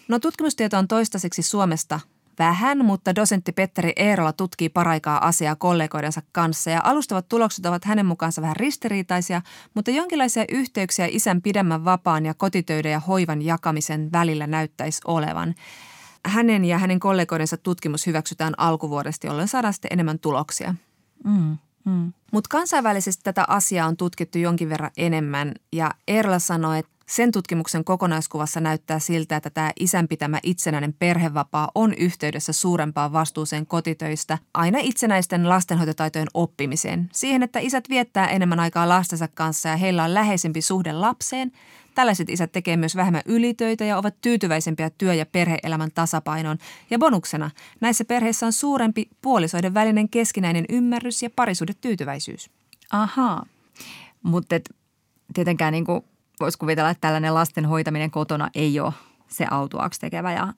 [0.09, 2.01] No tutkimustieto on toistaiseksi Suomesta
[2.39, 8.07] vähän, mutta dosentti Petteri Eerola tutkii paraikaa asiaa kollegoidensa kanssa ja alustavat tulokset ovat hänen
[8.07, 9.43] mukaansa vähän ristiriitaisia,
[9.74, 15.55] mutta jonkinlaisia yhteyksiä isän pidemmän vapaan ja kotitöiden ja hoivan jakamisen välillä näyttäisi olevan.
[16.26, 20.74] Hänen ja hänen kollegoidensa tutkimus hyväksytään alkuvuodesta, jolloin saadaan sitten enemmän tuloksia.
[21.24, 22.12] Mm, mm.
[22.32, 27.85] Mutta kansainvälisesti tätä asiaa on tutkittu jonkin verran enemmän ja Eerola sanoi, että sen tutkimuksen
[27.85, 34.78] kokonaiskuvassa näyttää siltä, että tämä isän pitämä itsenäinen perhevapaa on yhteydessä suurempaan vastuuseen kotitöistä aina
[34.82, 37.09] itsenäisten lastenhoitotaitojen oppimiseen.
[37.12, 41.53] Siihen, että isät viettää enemmän aikaa lastensa kanssa ja heillä on läheisempi suhde lapseen.
[41.95, 46.59] Tällaiset isät tekee myös vähemmän ylitöitä ja ovat tyytyväisempiä työ- ja perheelämän tasapainoon.
[46.90, 52.51] Ja bonuksena näissä perheissä on suurempi puolisoiden välinen keskinäinen ymmärrys ja parisuudetyytyväisyys.
[52.90, 53.47] Ahaa,
[54.22, 54.57] mutta
[55.34, 55.84] tietenkään niin
[56.40, 58.92] voisi kuvitella, että tällainen lasten hoitaminen kotona ei ole
[59.28, 60.55] se autuaksi tekevä ja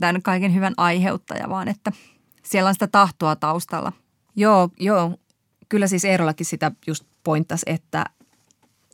[0.00, 1.92] tämän kaiken hyvän aiheuttaja, vaan että
[2.42, 3.92] siellä on sitä tahtoa taustalla.
[4.36, 5.18] Joo, joo.
[5.68, 8.04] Kyllä siis Eerolakin sitä just pointtas, että,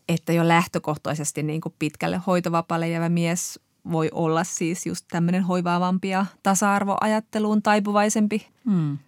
[0.09, 3.61] että jo lähtökohtaisesti niin kuin pitkälle hoitovapaalle jäävä mies
[3.93, 8.47] voi olla siis just tämmöinen hoivaavampi ja tasa-arvoajatteluun taipuvaisempi.
[8.65, 8.99] Hmm.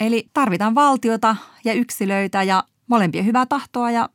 [0.00, 4.08] Eli tarvitaan valtiota ja yksilöitä ja molempien hyvää tahtoa ja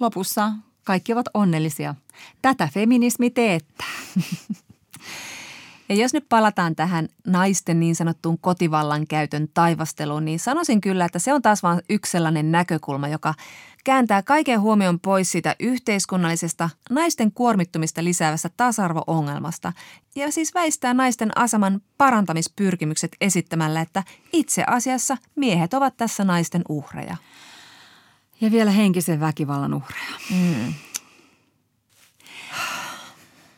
[0.00, 0.52] lopussa
[0.84, 1.94] kaikki ovat onnellisia.
[2.42, 3.86] Tätä feminismi teettää.
[5.90, 11.18] Ja jos nyt palataan tähän naisten niin sanottuun kotivallan käytön taivasteluun, niin sanoisin kyllä, että
[11.18, 13.34] se on taas vain yksi sellainen näkökulma, joka
[13.84, 19.72] kääntää kaiken huomion pois siitä yhteiskunnallisesta naisten kuormittumista lisäävästä tasa-arvo-ongelmasta
[20.14, 27.16] ja siis väistää naisten aseman parantamispyrkimykset esittämällä, että itse asiassa miehet ovat tässä naisten uhreja.
[28.40, 30.10] Ja vielä henkisen väkivallan uhreja.
[30.30, 30.74] Mm.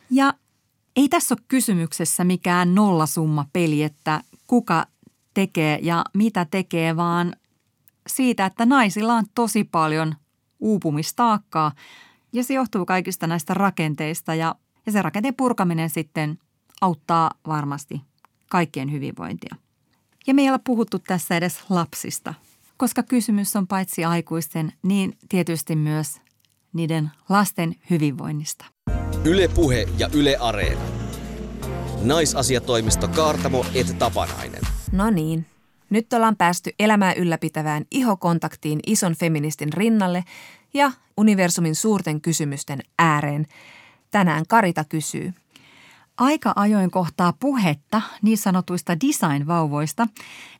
[0.09, 0.33] Ja
[0.95, 4.85] ei tässä ole kysymyksessä mikään nollasumma peli, että kuka
[5.33, 7.35] tekee ja mitä tekee, vaan
[8.07, 10.15] siitä, että naisilla on tosi paljon
[10.59, 11.71] uupumistaakkaa
[12.33, 16.39] ja se johtuu kaikista näistä rakenteista ja, ja se rakenteen purkaminen sitten
[16.81, 18.01] auttaa varmasti
[18.49, 19.55] kaikkien hyvinvointia.
[20.27, 22.33] Ja me ei ole puhuttu tässä edes lapsista,
[22.77, 26.21] koska kysymys on paitsi aikuisten, niin tietysti myös
[26.73, 28.72] niiden lasten hyvinvoinnista.
[29.25, 30.81] Ylepuhe ja Yle Areena.
[32.01, 34.61] Naisasiatoimisto Kaartamo et Tapanainen.
[34.91, 35.45] No niin,
[35.89, 40.23] nyt ollaan päästy elämää ylläpitävään ihokontaktiin ison feministin rinnalle
[40.73, 43.47] ja universumin suurten kysymysten ääreen.
[44.11, 45.33] Tänään Karita kysyy.
[46.17, 50.07] Aika ajoin kohtaa puhetta niin sanotuista design-vauvoista,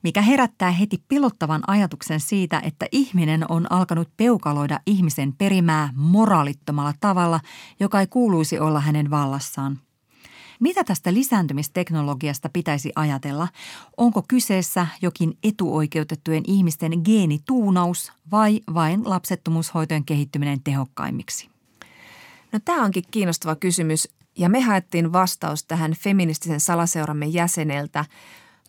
[0.03, 7.39] mikä herättää heti pilottavan ajatuksen siitä, että ihminen on alkanut peukaloida ihmisen perimää moraalittomalla tavalla,
[7.79, 9.79] joka ei kuuluisi olla hänen vallassaan.
[10.59, 13.47] Mitä tästä lisääntymisteknologiasta pitäisi ajatella?
[13.97, 21.49] Onko kyseessä jokin etuoikeutettujen ihmisten geenituunaus vai vain lapsettomuushoitojen kehittyminen tehokkaimmiksi?
[22.51, 28.05] No tämä onkin kiinnostava kysymys ja me haettiin vastaus tähän feministisen salaseuramme jäseneltä,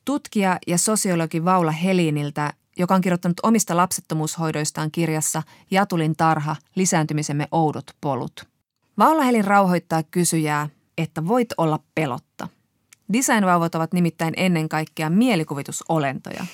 [0.04, 7.90] tutkija ja sosiologi Vaula Heliniltä, joka on kirjoittanut omista lapsettomuushoidoistaan kirjassa Jatulin tarha, lisääntymisemme oudot
[8.00, 8.46] polut.
[8.98, 12.48] Vaula Helin rauhoittaa kysyjää, että voit olla pelotta.
[13.12, 16.46] Designvauvot ovat nimittäin ennen kaikkea mielikuvitusolentoja.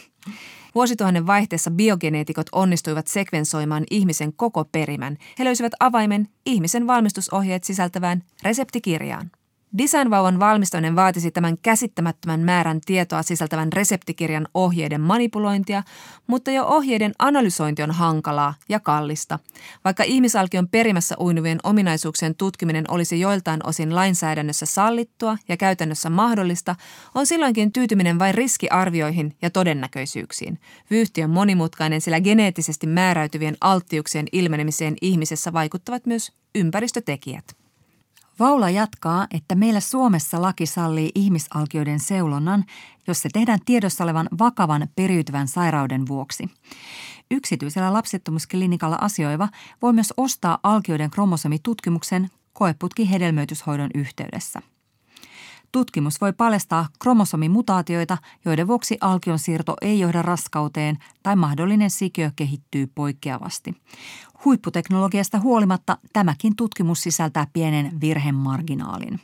[0.75, 5.17] Vuosituhannen vaihteessa biogeneetikot onnistuivat sekvensoimaan ihmisen koko perimän.
[5.39, 9.31] He löysivät avaimen ihmisen valmistusohjeet sisältävään reseptikirjaan.
[9.79, 15.83] Designvauvan valmistaminen vaatisi tämän käsittämättömän määrän tietoa sisältävän reseptikirjan ohjeiden manipulointia,
[16.27, 19.39] mutta jo ohjeiden analysointi on hankalaa ja kallista.
[19.85, 26.77] Vaikka ihmisalkion perimässä uinuvien ominaisuuksien tutkiminen olisi joiltain osin lainsäädännössä sallittua ja käytännössä mahdollista,
[27.15, 30.59] on silloinkin tyytyminen vain riskiarvioihin ja todennäköisyyksiin.
[30.91, 37.60] Vyyhti on monimutkainen, sillä geneettisesti määräytyvien alttiuksien ilmenemiseen ihmisessä vaikuttavat myös ympäristötekijät.
[38.41, 42.65] Vaula jatkaa, että meillä Suomessa laki sallii ihmisalkioiden seulonnan,
[43.07, 46.51] jos se tehdään tiedossa olevan vakavan periytyvän sairauden vuoksi.
[47.31, 49.49] Yksityisellä lapsettomuusklinikalla asioiva
[49.83, 54.63] voi myös ostaa alkioiden kromosomitutkimuksen koeputki hedelmöityshoidon yhteydessä.
[55.73, 62.87] Tutkimus voi paljastaa kromosomimutaatioita, joiden vuoksi alkion siirto ei johda raskauteen tai mahdollinen sikiö kehittyy
[62.95, 63.75] poikkeavasti.
[64.45, 69.21] Huipputeknologiasta huolimatta tämäkin tutkimus sisältää pienen virhemarginaalin.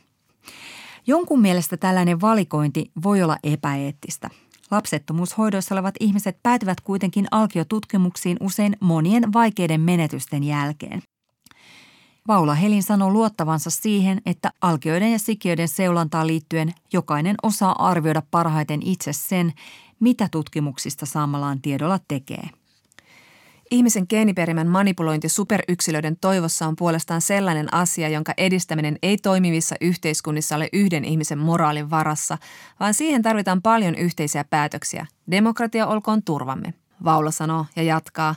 [1.07, 4.29] Jonkun mielestä tällainen valikointi voi olla epäeettistä.
[4.71, 11.01] Lapsettomuushoidoissa olevat ihmiset päätyvät kuitenkin alkiotutkimuksiin usein monien vaikeiden menetysten jälkeen.
[12.27, 18.81] Vaula Helin sanoo luottavansa siihen, että alkioiden ja sikiöiden seulantaan liittyen jokainen osaa arvioida parhaiten
[18.83, 19.53] itse sen,
[19.99, 22.49] mitä tutkimuksista saamallaan tiedolla tekee.
[23.71, 30.69] Ihmisen geeniperimän manipulointi superyksilöiden toivossa on puolestaan sellainen asia, jonka edistäminen ei toimivissa yhteiskunnissa ole
[30.73, 32.37] yhden ihmisen moraalin varassa,
[32.79, 35.05] vaan siihen tarvitaan paljon yhteisiä päätöksiä.
[35.31, 36.73] Demokratia olkoon turvamme,
[37.03, 38.35] Vaula sanoo ja jatkaa.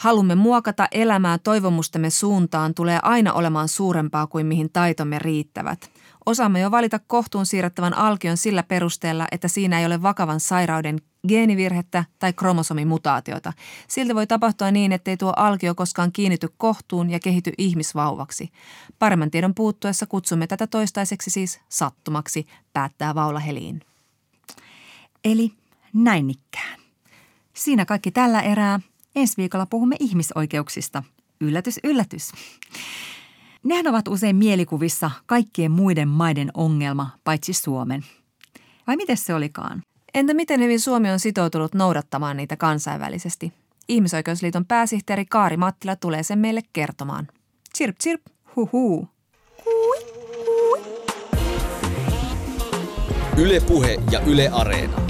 [0.00, 5.90] Halumme muokata elämää toivomustemme suuntaan tulee aina olemaan suurempaa kuin mihin taitomme riittävät.
[6.26, 10.98] Osaamme jo valita kohtuun siirrettävän alkion sillä perusteella, että siinä ei ole vakavan sairauden
[11.28, 13.52] geenivirhettä tai kromosomimutaatiota.
[13.88, 18.50] Silti voi tapahtua niin, ettei tuo alkio koskaan kiinnity kohtuun ja kehity ihmisvauvaksi.
[18.98, 23.80] Paremman tiedon puuttuessa kutsumme tätä toistaiseksi siis sattumaksi, päättää Vaula Heliin.
[25.24, 25.52] Eli
[25.92, 26.80] näin ikään.
[27.54, 28.80] Siinä kaikki tällä erää.
[29.16, 31.02] Ensi viikolla puhumme ihmisoikeuksista.
[31.40, 32.32] Yllätys, yllätys.
[33.62, 38.04] Nehän ovat usein mielikuvissa kaikkien muiden maiden ongelma, paitsi Suomen.
[38.86, 39.82] Vai miten se olikaan?
[40.14, 43.52] Entä miten hyvin Suomi on sitoutunut noudattamaan niitä kansainvälisesti?
[43.88, 47.28] Ihmisoikeusliiton pääsihteeri Kaari Mattila tulee sen meille kertomaan.
[47.78, 48.22] Chirp, chirp,
[48.56, 49.08] huhu.
[53.36, 55.09] Yle Puhe ja Yle Areena.